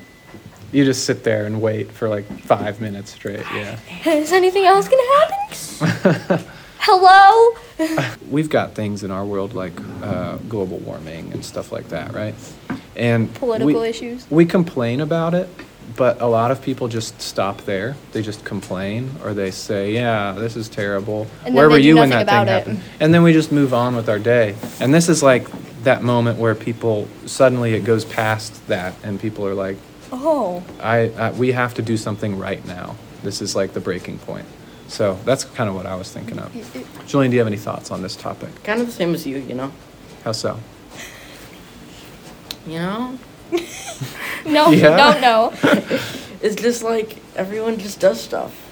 you 0.71 0.85
just 0.85 1.05
sit 1.05 1.23
there 1.23 1.45
and 1.45 1.61
wait 1.61 1.91
for 1.91 2.09
like 2.09 2.25
5 2.43 2.81
minutes 2.81 3.13
straight, 3.13 3.45
yeah. 3.53 3.79
is 4.05 4.31
anything 4.31 4.65
else 4.65 4.87
gonna 4.87 5.19
happen? 5.19 6.45
Hello? 6.79 7.55
We've 8.29 8.49
got 8.49 8.73
things 8.73 9.03
in 9.03 9.11
our 9.11 9.25
world 9.25 9.53
like 9.53 9.73
uh, 10.01 10.37
global 10.47 10.77
warming 10.77 11.31
and 11.33 11.43
stuff 11.43 11.71
like 11.71 11.89
that, 11.89 12.13
right? 12.13 12.35
And 12.95 13.33
Political 13.35 13.81
we, 13.81 13.87
issues. 13.87 14.31
We 14.31 14.45
complain 14.45 15.01
about 15.01 15.33
it, 15.33 15.49
but 15.95 16.21
a 16.21 16.25
lot 16.25 16.51
of 16.51 16.61
people 16.61 16.87
just 16.87 17.21
stop 17.21 17.61
there. 17.65 17.95
They 18.11 18.21
just 18.21 18.43
complain 18.45 19.11
or 19.23 19.33
they 19.33 19.51
say, 19.51 19.93
"Yeah, 19.93 20.33
this 20.33 20.55
is 20.55 20.69
terrible." 20.69 21.25
Where 21.49 21.69
were 21.69 21.77
you 21.77 21.95
when 21.95 22.09
that 22.09 22.27
thing 22.27 22.41
it. 22.43 22.47
happened? 22.47 22.81
And 22.99 23.13
then 23.13 23.23
we 23.23 23.33
just 23.33 23.51
move 23.51 23.73
on 23.73 23.95
with 23.95 24.09
our 24.09 24.19
day. 24.19 24.55
And 24.79 24.93
this 24.93 25.09
is 25.09 25.21
like 25.21 25.47
that 25.83 26.03
moment 26.03 26.39
where 26.39 26.55
people 26.55 27.07
suddenly 27.25 27.73
it 27.73 27.83
goes 27.83 28.05
past 28.05 28.67
that 28.67 28.93
and 29.03 29.19
people 29.19 29.45
are 29.45 29.53
like, 29.53 29.77
Oh. 30.11 30.63
I, 30.81 31.09
I 31.17 31.31
we 31.31 31.51
have 31.51 31.73
to 31.75 31.81
do 31.81 31.97
something 31.97 32.37
right 32.37 32.65
now. 32.65 32.95
This 33.23 33.41
is 33.41 33.55
like 33.55 33.73
the 33.73 33.79
breaking 33.79 34.19
point. 34.19 34.45
So 34.87 35.19
that's 35.25 35.43
kind 35.43 35.69
of 35.69 35.75
what 35.75 35.85
I 35.85 35.95
was 35.95 36.11
thinking 36.11 36.39
of. 36.39 36.51
Julian, 37.05 37.29
do 37.31 37.35
you 37.35 37.39
have 37.41 37.47
any 37.47 37.57
thoughts 37.57 37.91
on 37.91 38.01
this 38.01 38.15
topic? 38.15 38.63
Kind 38.63 38.81
of 38.81 38.87
the 38.87 38.93
same 38.93 39.13
as 39.13 39.25
you, 39.27 39.37
you 39.37 39.53
know. 39.53 39.71
How 40.23 40.31
so? 40.31 40.59
You 42.65 42.79
know, 42.79 43.19
No, 44.45 44.71
Yeah. 44.71 44.97
don't 44.97 45.21
know. 45.21 45.53
it's 46.41 46.55
just 46.55 46.83
like 46.83 47.17
everyone 47.35 47.77
just 47.77 47.99
does 47.99 48.19
stuff. 48.21 48.65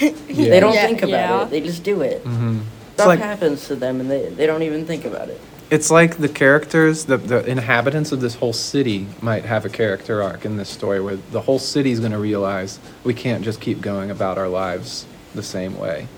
Yeah. 0.02 0.10
They 0.50 0.60
don't 0.60 0.74
Yeah, 0.74 0.86
think 0.86 1.02
about 1.02 1.10
yeah. 1.10 1.42
it. 1.44 1.50
They 1.50 1.60
just 1.60 1.84
do 1.84 2.00
it. 2.02 2.24
Mm-hmm. 2.24 2.60
Stuff 2.94 3.06
like 3.06 3.20
happens 3.20 3.66
to 3.68 3.76
them, 3.76 4.00
and 4.00 4.10
they, 4.10 4.28
they 4.30 4.46
don't 4.46 4.62
even 4.62 4.84
think 4.86 5.04
about 5.04 5.28
it. 5.28 5.40
It's 5.72 5.90
like 5.90 6.18
the 6.18 6.28
characters, 6.28 7.06
the 7.06 7.16
the 7.16 7.42
inhabitants 7.46 8.12
of 8.12 8.20
this 8.20 8.34
whole 8.34 8.52
city 8.52 9.06
might 9.22 9.46
have 9.46 9.64
a 9.64 9.70
character 9.70 10.22
arc 10.22 10.44
in 10.44 10.58
this 10.58 10.68
story 10.68 11.00
where 11.00 11.16
the 11.16 11.40
whole 11.40 11.58
city's 11.58 11.98
going 11.98 12.12
to 12.12 12.18
realize 12.18 12.78
we 13.04 13.14
can't 13.14 13.42
just 13.42 13.58
keep 13.58 13.80
going 13.80 14.10
about 14.10 14.36
our 14.36 14.48
lives 14.48 15.06
the 15.34 15.42
same 15.42 15.78
way. 15.78 16.08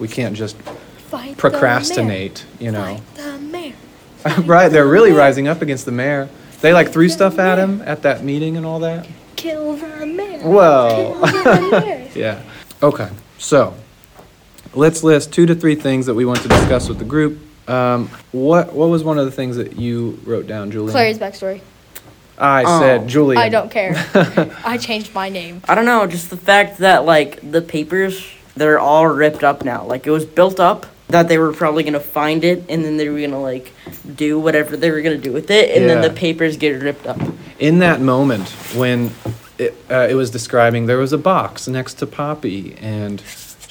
We 0.00 0.08
can't 0.08 0.34
just 0.34 0.56
Fight 0.56 1.36
procrastinate, 1.36 2.44
you 2.58 2.72
know. 2.72 2.96
Fight 2.96 3.14
the 3.14 3.38
mayor. 3.38 3.74
right? 4.46 4.68
They're 4.68 4.88
really 4.88 5.12
rising 5.12 5.46
up 5.46 5.62
against 5.62 5.84
the 5.84 5.92
mayor. 5.92 6.28
They 6.60 6.72
like 6.72 6.90
threw 6.90 7.08
stuff 7.08 7.38
at 7.38 7.56
him 7.56 7.82
at 7.82 8.02
that 8.02 8.24
meeting 8.24 8.56
and 8.56 8.66
all 8.66 8.80
that. 8.80 9.06
Kill 9.36 9.76
the 9.76 10.06
mayor. 10.06 10.40
Well, 10.42 11.20
the 11.20 11.68
mayor. 11.70 12.10
yeah. 12.16 12.42
Okay, 12.82 13.10
so 13.38 13.76
let's 14.74 15.04
list 15.04 15.32
two 15.32 15.46
to 15.46 15.54
three 15.54 15.76
things 15.76 16.06
that 16.06 16.14
we 16.14 16.24
want 16.24 16.40
to 16.40 16.48
discuss 16.48 16.88
with 16.88 16.98
the 16.98 17.04
group. 17.04 17.38
Um, 17.66 18.08
what 18.32 18.72
what 18.72 18.88
was 18.88 19.02
one 19.04 19.18
of 19.18 19.24
the 19.24 19.30
things 19.32 19.56
that 19.56 19.76
you 19.76 20.18
wrote 20.24 20.46
down, 20.46 20.70
Julian? 20.70 20.92
Clary's 20.92 21.18
backstory. 21.18 21.60
I 22.36 22.64
Oh. 22.66 22.80
said 22.80 23.08
Julian. 23.08 23.40
I 23.40 23.48
don't 23.48 23.70
care. 23.70 23.94
I 24.64 24.76
changed 24.76 25.14
my 25.14 25.28
name. 25.28 25.62
I 25.68 25.74
don't 25.74 25.86
know, 25.86 26.06
just 26.06 26.30
the 26.30 26.36
fact 26.36 26.78
that 26.78 27.04
like 27.04 27.50
the 27.50 27.62
papers 27.62 28.26
they're 28.56 28.78
all 28.78 29.06
ripped 29.06 29.42
up 29.42 29.64
now. 29.64 29.84
Like 29.84 30.06
it 30.06 30.10
was 30.10 30.24
built 30.24 30.60
up 30.60 30.86
that 31.08 31.28
they 31.28 31.38
were 31.38 31.52
probably 31.52 31.82
gonna 31.84 32.00
find 32.00 32.44
it 32.44 32.64
and 32.68 32.84
then 32.84 32.96
they 32.96 33.08
were 33.08 33.20
gonna 33.20 33.40
like 33.40 33.72
do 34.16 34.38
whatever 34.38 34.76
they 34.76 34.90
were 34.90 35.00
gonna 35.00 35.16
do 35.16 35.32
with 35.32 35.50
it 35.50 35.76
and 35.76 35.88
then 35.88 36.02
Yeah. 36.02 36.08
the 36.08 36.14
papers 36.14 36.56
get 36.56 36.82
ripped 36.82 37.06
up. 37.06 37.20
In 37.58 37.78
that 37.80 38.00
moment 38.00 38.48
when 38.74 39.12
it, 39.58 39.74
uh, 39.90 40.06
it 40.10 40.14
was 40.14 40.30
describing, 40.30 40.86
there 40.86 40.98
was 40.98 41.12
a 41.12 41.18
box 41.18 41.68
next 41.68 41.94
to 41.94 42.06
Poppy, 42.06 42.76
and 42.80 43.20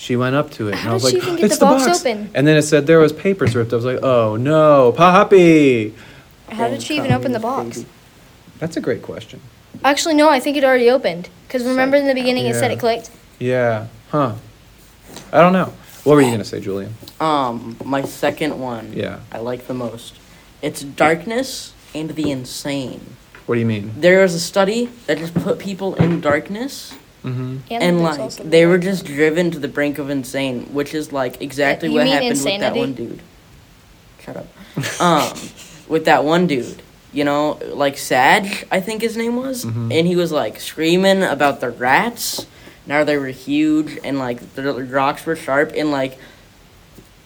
she 0.03 0.17
went 0.17 0.35
up 0.35 0.51
to 0.51 0.67
it, 0.67 0.71
and 0.71 0.79
How 0.81 0.91
I 0.91 0.93
was 0.95 1.03
did 1.03 1.11
she 1.11 1.15
like, 1.19 1.23
even 1.23 1.35
get 1.37 1.45
"It's 1.45 1.57
the 1.59 1.65
box 1.65 1.87
open?" 2.01 2.29
And 2.35 2.45
then 2.45 2.57
it 2.57 2.63
said 2.63 2.87
there 2.87 2.99
was 2.99 3.13
papers 3.13 3.55
ripped. 3.55 3.71
I 3.71 3.77
was 3.77 3.85
like, 3.85 4.03
"Oh 4.03 4.35
no, 4.35 4.91
Poppy!" 4.91 5.93
How 6.49 6.67
did 6.67 6.83
she 6.83 6.97
even 6.97 7.11
open 7.13 7.31
the 7.31 7.39
box? 7.39 7.85
That's 8.59 8.75
a 8.75 8.81
great 8.81 9.01
question. 9.01 9.39
Actually, 9.83 10.15
no. 10.15 10.29
I 10.29 10.39
think 10.41 10.57
it 10.57 10.63
already 10.65 10.89
opened. 10.89 11.29
Because 11.47 11.63
remember 11.63 11.95
in 11.97 12.07
the 12.07 12.13
beginning 12.13 12.45
it 12.47 12.53
said 12.55 12.69
Yeah. 12.69 12.77
it 12.77 12.79
clicked. 12.79 13.09
Yeah. 13.39 13.87
Huh. 14.11 14.33
I 15.31 15.39
don't 15.39 15.53
know. 15.53 15.71
What 16.03 16.15
were 16.15 16.21
you 16.21 16.31
gonna 16.31 16.43
say, 16.43 16.59
Julian? 16.59 16.93
Um, 17.21 17.77
my 17.83 18.03
second 18.03 18.59
one 18.59 18.91
Yeah. 18.93 19.19
I 19.31 19.39
like 19.39 19.67
the 19.67 19.73
most. 19.73 20.15
It's 20.61 20.81
darkness 20.83 21.71
and 21.95 22.09
the 22.11 22.29
insane. 22.29 23.01
What 23.45 23.55
do 23.55 23.59
you 23.61 23.65
mean? 23.65 23.93
There 23.97 24.19
was 24.21 24.33
a 24.33 24.39
study 24.39 24.89
that 25.07 25.17
just 25.17 25.33
put 25.33 25.59
people 25.59 25.95
in 25.95 26.19
darkness 26.21 26.93
Mm-hmm. 27.23 27.57
and, 27.71 27.99
there's 27.99 28.39
like 28.39 28.49
they 28.49 28.61
the 28.61 28.65
were 28.65 28.77
dark 28.77 28.83
just 28.83 29.05
driven 29.05 29.49
to 29.51 29.59
the 29.59 29.67
brink 29.67 29.97
of 29.97 30.09
insane, 30.09 30.65
which 30.73 30.93
is 30.93 31.11
like 31.11 31.41
exactly 31.41 31.89
You 31.89 31.95
what 31.95 32.07
happened 32.07 32.31
insanity? 32.31 32.63
with 32.63 32.73
that 32.73 32.79
one 32.79 32.93
dude. 32.93 33.21
Shut 34.23 34.37
up. 34.37 35.01
um, 35.01 35.37
with 35.87 36.05
that 36.05 36.23
one 36.23 36.47
dude, 36.47 36.81
you 37.13 37.23
know, 37.23 37.59
like 37.73 37.97
Sadge, 37.97 38.65
I 38.71 38.79
think 38.81 39.01
his 39.01 39.15
name 39.17 39.35
was, 39.37 39.65
Mhm. 39.65 39.93
and 39.97 40.07
he 40.07 40.15
was 40.15 40.31
like 40.31 40.59
screaming 40.59 41.23
about 41.23 41.59
the 41.61 41.69
rats. 41.69 42.45
Now 42.85 43.03
they 43.05 43.17
were 43.17 43.27
huge 43.27 43.97
and 44.03 44.19
like 44.19 44.55
the 44.55 44.73
rocks 44.73 45.25
were 45.25 45.35
sharp 45.37 45.71
and 45.75 45.91
like 45.91 46.17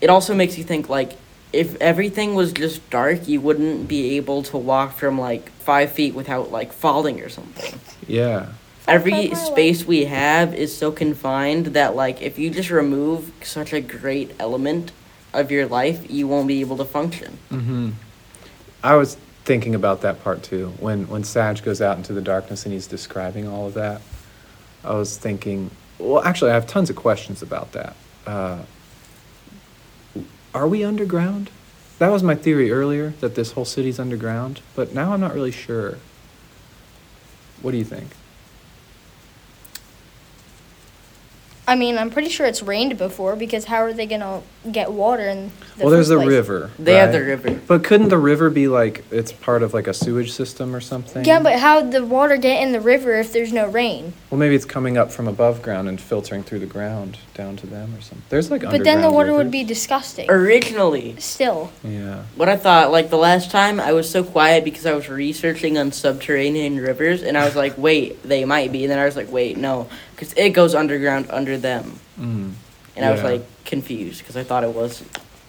it 0.02 0.10
also 0.12 0.36
makes 0.36 0.58
you 0.58 0.64
think 0.64 0.90
like 0.90 1.14
if 1.54 1.76
everything 1.82 2.36
was 2.36 2.52
just 2.54 2.88
dark, 2.92 3.28
you 3.28 3.42
wouldn't 3.42 3.88
be 3.88 4.16
able 4.18 4.44
to 4.44 4.58
walk 4.58 4.94
from 4.96 5.18
like 5.20 5.50
five 5.54 5.92
feet 5.92 6.14
without 6.14 6.52
like 6.52 6.72
falling 6.74 7.20
or 7.22 7.30
something 7.30 7.80
Yeah. 8.06 8.48
Every 8.88 9.36
space 9.36 9.86
we 9.86 10.06
have 10.06 10.54
is 10.54 10.76
so 10.76 10.92
confined 10.92 11.68
that 11.68 11.96
like 11.96 12.22
if 12.22 12.40
you 12.40 12.50
just 12.50 12.70
remove 12.70 13.32
such 13.42 13.74
a 13.74 13.82
great 13.82 14.34
element 14.40 14.92
of 15.34 15.52
your 15.52 15.68
life 15.68 16.10
you 16.10 16.28
won't 16.28 16.48
be 16.48 16.62
able 16.62 16.78
to 16.78 16.86
function 16.86 17.38
Mm-hmm. 17.52 17.90
I 18.84 18.96
was 18.96 19.18
thinking 19.44 19.76
about 19.76 20.02
that 20.02 20.24
part 20.24 20.44
too. 20.44 20.74
When 20.80 21.08
when 21.08 21.24
Sadge 21.24 21.64
goes 21.64 21.82
out 21.82 21.98
into 21.98 22.14
the 22.14 22.22
darkness 22.22 22.66
and 22.66 22.74
he's 22.74 22.88
describing 22.88 23.48
all 23.48 23.68
of 23.68 23.74
that, 23.74 24.02
I 24.84 24.94
was 24.94 25.18
thinking. 25.18 25.72
Well, 26.00 26.24
actually, 26.24 26.52
I 26.52 26.54
have 26.54 26.68
tons 26.68 26.90
of 26.90 26.96
questions 26.96 27.42
about 27.42 27.72
that. 27.72 27.96
Uh, 28.26 28.60
are 30.54 30.68
we 30.68 30.84
underground? 30.84 31.50
That 32.00 32.10
was 32.10 32.22
my 32.22 32.36
theory 32.36 32.72
earlier 32.72 33.14
that 33.22 33.34
this 33.36 33.54
whole 33.54 33.66
city's 33.66 34.00
underground, 34.00 34.62
but 34.76 34.94
now 34.94 35.14
I'm 35.14 35.20
not 35.20 35.34
really 35.34 35.52
sure. 35.52 35.98
What 37.62 37.72
do 37.72 37.78
you 37.78 37.84
think? 37.86 38.10
I 41.68 41.76
mean, 41.76 41.98
I'm 41.98 42.10
pretty 42.10 42.30
sure 42.30 42.46
it's 42.46 42.64
rained 42.64 42.98
before 42.98 43.36
because 43.36 43.66
how 43.66 43.78
are 43.84 43.92
they 43.92 44.06
gonna 44.06 44.42
get 44.72 44.92
water 44.92 45.28
in 45.28 45.52
the 45.78 45.84
well, 45.84 45.92
there's 45.92 46.08
first 46.08 46.10
the 46.10 46.16
place. 46.18 46.28
river. 46.30 46.72
They 46.80 46.96
have 46.96 47.12
the 47.12 47.24
river. 47.24 47.60
But 47.68 47.84
couldn't 47.84 48.10
the 48.10 48.18
river 48.18 48.50
be 48.50 48.68
like 48.68 49.04
it's 49.12 49.32
part 49.32 49.64
of 49.64 49.74
like 49.74 49.88
a 49.88 49.94
sewage 49.94 50.32
system 50.32 50.76
or 50.76 50.82
something? 50.82 51.26
Yeah, 51.26 51.40
but 51.42 51.60
how'd 51.60 51.92
the 51.92 52.06
water 52.06 52.38
get 52.38 52.62
in 52.64 52.72
the 52.72 52.82
river 52.82 53.14
if 53.16 53.32
there's 53.34 53.54
no 53.54 53.68
rain? 53.68 54.14
well, 54.30 54.40
maybe 54.40 54.56
it's 54.56 54.66
coming 54.66 54.98
up 54.98 55.12
from 55.12 55.28
above 55.28 55.62
ground 55.62 55.88
and 55.88 56.00
filtering 56.02 56.44
through 56.44 56.60
the 56.60 56.66
ground 56.66 57.18
down 57.34 57.56
to 57.58 57.68
them 57.68 57.94
or 57.96 58.02
something. 58.02 58.24
There's 58.30 58.50
like 58.52 58.62
But 58.62 58.72
then 58.72 58.84
the 58.84 58.90
underground 58.90 59.16
water 59.16 59.34
would 59.36 59.52
be 59.52 59.64
disgusting. 59.64 60.30
Originally, 60.30 61.16
Still. 61.20 61.72
Yeah. 61.84 62.24
what 62.36 62.50
I 62.50 62.58
thought, 62.58 62.92
like 62.92 63.10
the 63.10 63.18
last 63.18 63.52
time, 63.52 63.80
I 63.80 63.94
was 63.94 64.10
so 64.10 64.24
quiet 64.24 64.64
because 64.64 64.86
I 64.86 64.94
was 64.94 65.08
researching 65.08 65.78
on 65.78 65.92
subterranean 65.92 66.78
rivers, 66.78 67.24
and 67.24 67.38
I 67.38 67.46
was 67.46 67.56
like, 67.56 67.78
wait, 67.78 68.22
they 68.24 68.44
might 68.46 68.72
be. 68.72 68.84
And 68.84 68.92
then 68.92 69.00
I 69.00 69.06
was 69.06 69.16
like, 69.16 69.32
wait, 69.32 69.58
no, 69.58 69.88
because 70.12 70.34
it 70.34 70.50
goes 70.50 70.74
underground 70.76 71.28
under 71.30 71.58
them. 71.58 72.00
Mm. 72.20 72.54
And 72.98 73.06
I 73.06 73.12
was 73.12 73.22
Yeah. 73.22 73.28
like 73.30 73.46
confused 73.66 74.20
because 74.20 74.36
I 74.36 74.44
thought 74.44 74.64
it 74.64 74.74
was 74.74 75.04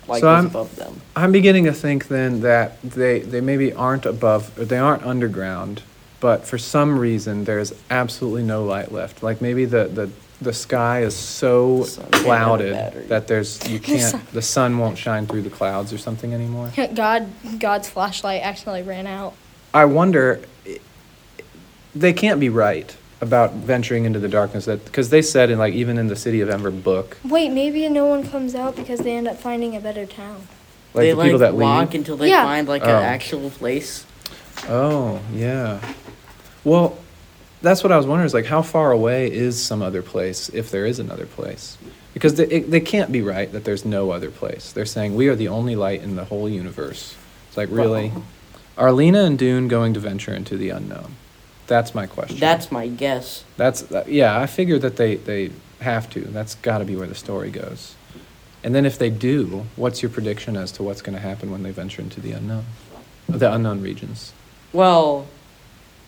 like 0.06 0.20
So 0.20 0.26
was 0.28 0.36
I'm- 0.36 0.46
above 0.46 0.76
them. 0.76 1.00
I'm 1.16 1.32
beginning 1.32 1.64
to 1.64 1.72
think 1.72 2.08
then 2.08 2.40
that 2.42 2.80
they 2.82 3.20
they 3.20 3.40
maybe 3.40 3.72
aren't 3.72 4.06
above 4.06 4.56
or 4.58 4.64
they 4.64 4.78
aren't 4.78 5.04
underground, 5.04 5.82
but 6.20 6.46
for 6.46 6.58
some 6.58 6.98
reason 6.98 7.44
there's 7.44 7.72
absolutely 7.90 8.42
no 8.42 8.64
light 8.64 8.92
left. 8.92 9.22
Like 9.22 9.40
maybe 9.40 9.64
the 9.64 9.84
the 9.88 10.10
the 10.40 10.52
sky 10.52 11.00
is 11.02 11.16
so 11.16 11.82
Sun 11.82 12.04
can't 12.04 12.14
have 12.14 12.20
a 12.20 12.24
clouded 12.24 13.08
that 13.08 13.26
there's 13.26 13.58
you 13.68 13.78
sun. 13.78 13.82
can't 14.20 14.32
the 14.32 14.42
sun 14.42 14.78
won't 14.78 14.96
shine 14.96 15.26
through 15.26 15.42
the 15.42 15.50
clouds 15.50 15.92
or 15.92 15.98
something 15.98 16.32
anymore. 16.32 16.70
God, 16.94 17.26
God's 17.58 17.88
flashlight 17.88 18.42
accidentally 18.42 18.82
ran 18.84 19.06
out. 19.08 19.34
I 19.74 19.84
wonder 19.86 20.40
i- 20.66 20.78
they 21.94 22.12
can't 22.12 22.38
be 22.38 22.48
right 22.48 22.94
about 23.20 23.52
venturing 23.54 24.04
into 24.04 24.18
the 24.18 24.28
darkness 24.28 24.66
that 24.66 24.84
because 24.84 25.10
they 25.10 25.20
said 25.22 25.50
in 25.50 25.58
like 25.58 25.74
even 25.74 25.98
in 25.98 26.06
the 26.06 26.14
city 26.16 26.40
of 26.40 26.48
Ember 26.48 26.70
book 26.70 27.16
Wait, 27.24 27.50
maybe 27.50 27.88
no 27.88 28.06
one 28.06 28.28
comes 28.28 28.54
out 28.54 28.76
because 28.76 29.00
they 29.00 29.16
end 29.16 29.26
up 29.26 29.36
finding 29.38 29.74
a 29.74 29.80
better 29.80 30.06
town. 30.06 30.46
like 30.94 31.02
they 31.04 31.10
the 31.10 31.16
like 31.16 31.26
people 31.26 31.38
that 31.40 31.54
walk 31.54 31.88
leave. 31.92 32.00
until 32.00 32.16
they 32.16 32.28
Yeah. 32.30 32.44
find 32.44 32.68
like 32.68 32.82
Oh. 32.82 32.86
an 32.96 33.02
actual 33.02 33.50
place. 33.50 34.04
Oh, 34.68 35.20
yeah. 35.34 35.80
Well, 36.64 36.98
that's 37.62 37.82
what 37.82 37.90
I 37.92 37.96
was 37.96 38.06
wondering 38.06 38.26
is 38.26 38.34
like 38.34 38.46
how 38.46 38.62
far 38.62 38.92
away 38.92 39.32
is 39.32 39.60
some 39.60 39.82
other 39.82 40.02
place 40.02 40.48
if 40.50 40.70
there 40.70 40.86
is 40.86 40.98
another 40.98 41.26
place? 41.26 41.76
Because 42.14 42.34
they, 42.34 42.46
it, 42.46 42.70
they 42.70 42.80
can't 42.80 43.10
be 43.12 43.22
right 43.22 43.50
that 43.52 43.64
there's 43.64 43.84
no 43.84 44.10
other 44.10 44.30
place. 44.30 44.72
They're 44.72 44.86
saying 44.86 45.14
we 45.14 45.28
are 45.28 45.34
the 45.36 45.48
only 45.48 45.76
light 45.76 46.02
in 46.02 46.16
the 46.16 46.24
whole 46.24 46.48
universe. 46.48 47.14
It's 47.48 47.56
like, 47.56 47.68
really? 47.70 48.12
Are 48.76 48.92
Lina 48.92 49.22
and 49.24 49.38
Doon 49.38 49.66
going 49.68 49.94
to 49.94 50.00
venture 50.00 50.32
into 50.34 50.56
the 50.56 50.70
unknown? 50.70 51.16
That's 51.68 51.94
my 51.94 52.06
question. 52.06 52.38
That's 52.38 52.72
my 52.72 52.88
guess. 52.88 53.44
That's 53.56 53.90
uh, 53.92 54.04
yeah. 54.08 54.40
I 54.40 54.46
figure 54.46 54.78
that 54.80 54.96
they 54.96 55.16
they 55.16 55.52
have 55.80 56.10
to. 56.10 56.20
That's 56.22 56.56
got 56.56 56.78
to 56.78 56.84
be 56.84 56.96
where 56.96 57.06
the 57.06 57.14
story 57.14 57.50
goes. 57.50 57.94
And 58.64 58.74
then 58.74 58.84
if 58.84 58.98
they 58.98 59.10
do, 59.10 59.66
what's 59.76 60.02
your 60.02 60.10
prediction 60.10 60.56
as 60.56 60.72
to 60.72 60.82
what's 60.82 61.00
going 61.00 61.14
to 61.14 61.22
happen 61.22 61.52
when 61.52 61.62
they 61.62 61.70
venture 61.70 62.02
into 62.02 62.20
the 62.20 62.32
unknown, 62.32 62.64
the 63.28 63.52
unknown 63.52 63.80
regions? 63.80 64.32
Well, 64.72 65.28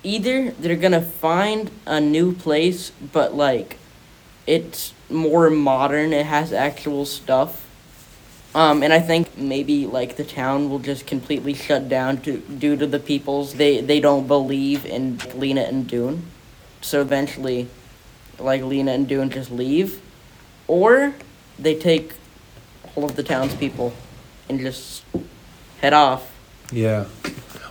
either 0.02 0.50
they're 0.52 0.76
gonna 0.76 1.02
find 1.02 1.70
a 1.86 2.00
new 2.00 2.34
place, 2.34 2.90
but 3.12 3.34
like 3.34 3.76
it's 4.46 4.94
more 5.08 5.50
modern. 5.50 6.12
It 6.12 6.26
has 6.26 6.52
actual 6.52 7.04
stuff. 7.04 7.66
Um, 8.54 8.82
and 8.82 8.92
I 8.92 9.00
think 9.00 9.38
maybe 9.38 9.86
like 9.86 10.16
the 10.16 10.24
town 10.24 10.70
will 10.70 10.80
just 10.80 11.06
completely 11.06 11.54
shut 11.54 11.88
down 11.88 12.20
to, 12.22 12.38
due 12.38 12.76
to 12.76 12.86
the 12.86 12.98
people's 12.98 13.54
they 13.54 13.80
they 13.80 14.00
don't 14.00 14.26
believe 14.26 14.84
in 14.84 15.20
Lina 15.34 15.62
and 15.62 15.86
Doon, 15.86 16.24
so 16.80 17.00
eventually, 17.00 17.68
like 18.38 18.62
Lina 18.62 18.92
and 18.92 19.06
Doon 19.06 19.30
just 19.30 19.52
leave, 19.52 20.00
or 20.66 21.14
they 21.58 21.76
take 21.76 22.14
all 22.96 23.04
of 23.04 23.14
the 23.14 23.22
townspeople 23.22 23.92
and 24.48 24.58
just 24.58 25.04
head 25.80 25.92
off. 25.92 26.32
Yeah. 26.72 27.06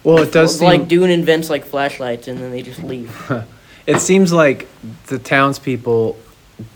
Well, 0.03 0.19
it 0.19 0.31
does 0.31 0.59
seem 0.59 0.67
like 0.67 0.87
Doon 0.87 1.09
invents 1.09 1.49
like 1.49 1.65
flashlights 1.65 2.29
and 2.29 2.39
then 2.39 2.51
they 2.51 2.61
just 2.61 2.81
leave. 2.83 3.13
It 3.89 4.01
seems 4.01 4.31
like 4.31 4.67
the 5.07 5.17
townspeople 5.17 6.15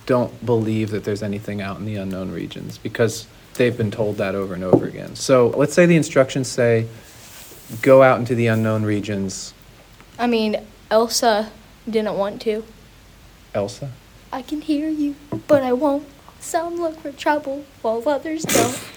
don't 0.06 0.46
believe 0.46 0.92
that 0.92 1.04
there's 1.04 1.24
anything 1.24 1.62
out 1.62 1.78
in 1.80 1.86
the 1.86 1.96
unknown 1.96 2.32
regions 2.32 2.78
because 2.78 3.28
they've 3.56 3.76
been 3.78 3.92
told 3.92 4.18
that 4.18 4.36
over 4.36 4.54
and 4.54 4.64
over 4.64 4.86
again. 4.86 5.16
So 5.16 5.48
let's 5.50 5.74
say 5.74 5.86
the 5.86 5.96
instructions 5.96 6.48
say, 6.48 6.88
go 7.82 8.02
out 8.04 8.20
into 8.20 8.36
the 8.36 8.48
unknown 8.48 8.84
regions. 8.84 9.54
I 10.20 10.28
mean, 10.28 10.58
Elsa 10.92 11.52
didn't 11.90 12.18
want 12.18 12.42
to. 12.44 12.64
Elsa? 13.54 13.92
I 14.32 14.42
can 14.42 14.62
hear 14.62 14.90
you, 14.90 15.16
but 15.48 15.64
I 15.64 15.74
won't. 15.74 16.08
Some 16.40 16.76
look 16.82 17.00
for 17.00 17.12
trouble, 17.12 17.64
while 17.82 18.02
others 18.08 18.44
don't. 18.44 18.80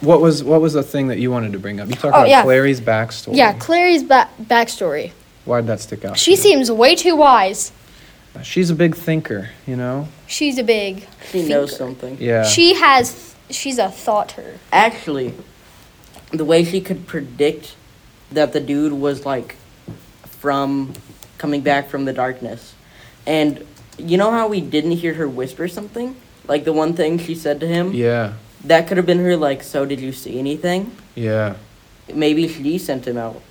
What 0.00 0.20
was 0.20 0.44
what 0.44 0.60
was 0.60 0.74
the 0.74 0.82
thing 0.82 1.08
that 1.08 1.18
you 1.18 1.30
wanted 1.30 1.52
to 1.52 1.58
bring 1.58 1.80
up? 1.80 1.88
You 1.88 1.94
talked 1.94 2.14
Oh, 2.14 2.18
about 2.18 2.28
yeah. 2.28 2.42
Clary's 2.42 2.78
backstory. 2.80 3.36
yeah, 3.36 3.54
Clary's 3.54 4.02
ba- 4.02 4.28
backstory. 4.42 5.12
Why 5.46 5.60
did 5.62 5.68
that 5.68 5.80
stick 5.80 6.04
out? 6.04 6.18
She 6.18 6.36
seems 6.36 6.70
way 6.70 6.94
too 6.94 7.16
wise. 7.16 7.72
She's 8.42 8.68
a 8.70 8.74
big 8.74 8.94
thinker, 8.94 9.50
you 9.66 9.76
know. 9.76 10.08
She's 10.26 10.58
a 10.58 10.64
big. 10.64 11.06
She 11.30 11.48
knows 11.48 11.76
something. 11.76 12.16
Yeah. 12.20 12.44
She 12.44 12.74
has. 12.74 13.34
She's 13.50 13.78
a 13.78 13.90
thoughter. 13.90 14.58
Actually, 14.72 15.34
the 16.32 16.44
way 16.44 16.64
she 16.64 16.80
could 16.80 17.06
predict 17.06 17.76
that 18.32 18.52
the 18.52 18.60
dude 18.60 18.92
was 18.92 19.24
like 19.24 19.56
from 20.24 20.92
coming 21.38 21.60
back 21.60 21.88
from 21.88 22.04
the 22.04 22.12
darkness. 22.12 22.74
And 23.26 23.64
you 23.98 24.16
know 24.18 24.30
how 24.30 24.48
we 24.48 24.60
didn't 24.60 24.92
hear 24.92 25.14
her 25.14 25.28
whisper 25.28 25.68
something? 25.68 26.16
Like 26.46 26.64
the 26.64 26.72
one 26.72 26.94
thing 26.94 27.18
she 27.18 27.34
said 27.34 27.60
to 27.60 27.66
him? 27.66 27.92
yeah. 27.92 28.34
That 28.64 28.88
could 28.88 28.96
have 28.96 29.04
been 29.04 29.18
her 29.18 29.36
like, 29.36 29.62
"So 29.62 29.84
did 29.84 30.00
you 30.00 30.10
see 30.12 30.38
anything?" 30.38 30.90
Yeah. 31.14 31.56
Maybe 32.12 32.48
she 32.48 32.78
sent 32.78 33.06
him 33.06 33.18
out. 33.18 33.42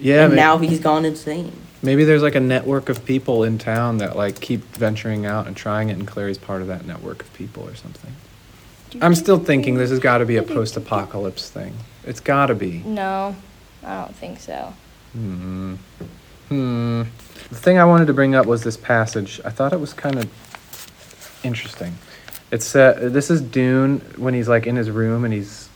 Yeah. 0.00 0.24
and 0.24 0.32
may- 0.34 0.36
now 0.40 0.58
he's 0.58 0.80
gone 0.80 1.04
insane. 1.04 1.52
Maybe 1.84 2.04
there's 2.04 2.22
like 2.22 2.34
a 2.34 2.40
network 2.40 2.88
of 2.88 3.04
people 3.04 3.44
in 3.44 3.58
town 3.58 3.98
that 3.98 4.16
like 4.16 4.40
keep 4.40 4.62
venturing 4.76 5.26
out 5.26 5.46
and 5.46 5.54
trying 5.54 5.90
it, 5.90 5.98
and 5.98 6.06
Clary's 6.06 6.38
part 6.38 6.62
of 6.62 6.68
that 6.68 6.86
network 6.86 7.22
of 7.22 7.32
people 7.34 7.62
or 7.68 7.74
something. 7.74 8.14
I'm 9.02 9.14
still 9.14 9.38
thinking 9.38 9.74
this 9.74 9.90
has 9.90 9.98
got 9.98 10.18
to 10.18 10.26
be 10.26 10.36
a 10.36 10.42
post-apocalypse 10.42 11.50
thing. 11.50 11.74
It's 12.04 12.20
got 12.20 12.46
to 12.46 12.54
be. 12.54 12.78
No, 12.84 13.36
I 13.82 14.02
don't 14.02 14.16
think 14.16 14.40
so. 14.40 14.72
Hmm. 15.12 15.74
Hmm. 16.48 17.02
The 17.50 17.54
thing 17.54 17.78
I 17.78 17.84
wanted 17.84 18.06
to 18.06 18.14
bring 18.14 18.34
up 18.34 18.46
was 18.46 18.62
this 18.62 18.78
passage. 18.78 19.40
I 19.44 19.50
thought 19.50 19.72
it 19.72 19.80
was 19.80 19.92
kind 19.92 20.16
of 20.16 21.40
interesting. 21.44 21.98
It's 22.50 22.74
uh, 22.74 22.98
this 23.12 23.30
is 23.30 23.42
Doon 23.42 24.00
when 24.16 24.32
he's 24.32 24.48
like 24.48 24.66
in 24.66 24.76
his 24.76 24.90
room 24.90 25.24
and 25.24 25.34
he's 25.34 25.68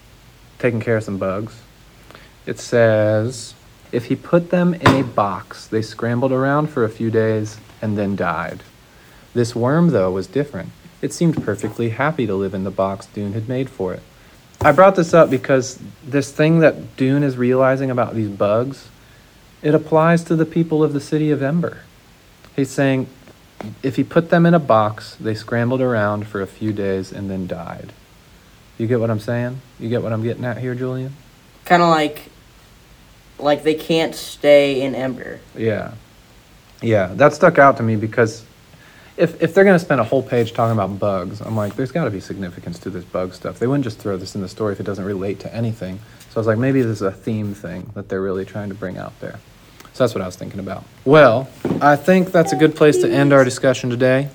taking 0.58 0.80
care 0.80 0.96
of 0.96 1.04
some 1.04 1.18
bugs. 1.18 1.60
It 2.46 2.58
says, 2.58 3.52
if 3.92 4.06
he 4.06 4.16
put 4.16 4.50
them 4.50 4.74
in 4.74 4.94
a 4.94 5.02
box, 5.02 5.66
they 5.66 5.82
scrambled 5.82 6.32
around 6.32 6.68
for 6.68 6.84
a 6.84 6.88
few 6.88 7.10
days 7.10 7.58
and 7.80 7.96
then 7.96 8.16
died. 8.16 8.62
This 9.34 9.54
worm, 9.54 9.90
though, 9.90 10.10
was 10.10 10.26
different. 10.26 10.70
It 11.00 11.12
seemed 11.12 11.42
perfectly 11.42 11.90
happy 11.90 12.26
to 12.26 12.34
live 12.34 12.54
in 12.54 12.64
the 12.64 12.70
box 12.70 13.06
Doon 13.06 13.32
had 13.32 13.48
made 13.48 13.70
for 13.70 13.94
it. 13.94 14.02
I 14.60 14.72
brought 14.72 14.96
this 14.96 15.14
up 15.14 15.30
because 15.30 15.78
this 16.04 16.32
thing 16.32 16.58
that 16.58 16.96
Doon 16.96 17.22
is 17.22 17.36
realizing 17.36 17.90
about 17.90 18.14
these 18.14 18.28
bugs, 18.28 18.88
it 19.62 19.74
applies 19.74 20.24
to 20.24 20.36
the 20.36 20.46
people 20.46 20.82
of 20.82 20.92
the 20.92 21.00
city 21.00 21.30
of 21.30 21.42
Ember. 21.42 21.82
He's 22.56 22.70
saying 22.70 23.06
if 23.82 23.96
he 23.96 24.04
put 24.04 24.30
them 24.30 24.46
in 24.46 24.54
a 24.54 24.58
box, 24.58 25.16
they 25.16 25.34
scrambled 25.34 25.80
around 25.80 26.26
for 26.26 26.40
a 26.40 26.46
few 26.46 26.72
days 26.72 27.12
and 27.12 27.30
then 27.30 27.46
died. 27.46 27.92
You 28.76 28.86
get 28.86 29.00
what 29.00 29.10
I'm 29.10 29.20
saying? 29.20 29.60
You 29.78 29.88
get 29.88 30.02
what 30.02 30.12
I'm 30.12 30.22
getting 30.22 30.44
at 30.44 30.58
here, 30.58 30.74
Julian? 30.74 31.14
Kind 31.64 31.82
of 31.82 31.88
like, 31.88 32.30
like 33.38 33.62
they 33.62 33.74
can't 33.74 34.14
stay 34.14 34.82
in 34.82 34.94
Ember. 34.94 35.40
Yeah. 35.56 35.92
Yeah, 36.80 37.08
that 37.14 37.32
stuck 37.34 37.58
out 37.58 37.76
to 37.78 37.82
me 37.82 37.96
because 37.96 38.44
if, 39.16 39.42
if 39.42 39.52
they're 39.52 39.64
going 39.64 39.78
to 39.78 39.84
spend 39.84 40.00
a 40.00 40.04
whole 40.04 40.22
page 40.22 40.52
talking 40.52 40.72
about 40.72 40.98
bugs, 40.98 41.40
I'm 41.40 41.56
like, 41.56 41.74
there's 41.74 41.90
got 41.90 42.04
to 42.04 42.10
be 42.10 42.20
significance 42.20 42.78
to 42.80 42.90
this 42.90 43.04
bug 43.04 43.34
stuff. 43.34 43.58
They 43.58 43.66
wouldn't 43.66 43.84
just 43.84 43.98
throw 43.98 44.16
this 44.16 44.34
in 44.36 44.42
the 44.42 44.48
story 44.48 44.74
if 44.74 44.80
it 44.80 44.84
doesn't 44.84 45.04
relate 45.04 45.40
to 45.40 45.54
anything. 45.54 45.98
So 46.30 46.36
I 46.36 46.38
was 46.38 46.46
like, 46.46 46.58
maybe 46.58 46.82
this 46.82 46.96
is 46.96 47.02
a 47.02 47.10
theme 47.10 47.52
thing 47.52 47.90
that 47.94 48.08
they're 48.08 48.22
really 48.22 48.44
trying 48.44 48.68
to 48.68 48.76
bring 48.76 48.96
out 48.96 49.18
there. 49.20 49.40
So 49.92 50.04
that's 50.04 50.14
what 50.14 50.22
I 50.22 50.26
was 50.26 50.36
thinking 50.36 50.60
about. 50.60 50.84
Well, 51.04 51.48
I 51.80 51.96
think 51.96 52.30
that's 52.30 52.52
a 52.52 52.56
good 52.56 52.76
place 52.76 52.98
to 52.98 53.10
end 53.10 53.32
our 53.32 53.42
discussion 53.42 53.90
today. 53.90 54.28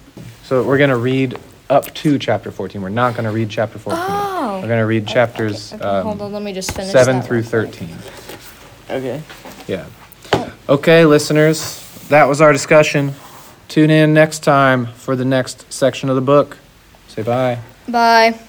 So 0.44 0.62
we're 0.63 0.78
going 0.78 0.89
to 0.89 0.98
read 0.98 1.39
up 1.70 1.94
to 1.94 2.20
chapter 2.20 2.52
14. 2.52 2.82
We're 2.82 2.89
not 2.89 3.13
going 3.13 3.24
to 3.24 3.32
read 3.32 3.50
chapter 3.50 3.80
14. 3.80 4.04
Oh. 4.06 4.60
We're 4.62 4.68
going 4.68 4.80
to 4.82 4.86
read 4.86 5.08
chapters 5.08 5.74
Okay, 5.74 5.84
hold 6.02 6.22
on, 6.22 6.28
um, 6.28 6.34
let 6.34 6.44
me 6.44 6.52
just 6.52 6.74
finish 6.74 6.92
7 6.92 7.22
through 7.22 7.42
real 7.42 7.50
quick. 7.50 7.74
13. 7.74 8.23
Okay. 8.89 9.22
Yeah. 9.67 9.86
Okay, 10.69 11.06
listeners, 11.06 11.80
that 12.10 12.26
was 12.26 12.41
our 12.41 12.54
discussion. 12.54 13.13
Tune 13.67 13.89
in 13.89 14.13
next 14.13 14.39
time 14.39 14.88
for 14.88 15.15
the 15.15 15.26
next 15.26 15.72
section 15.72 16.10
of 16.10 16.15
the 16.15 16.22
book. 16.22 16.58
Say 17.08 17.24
bye. 17.24 17.60
Bye. 17.88 18.39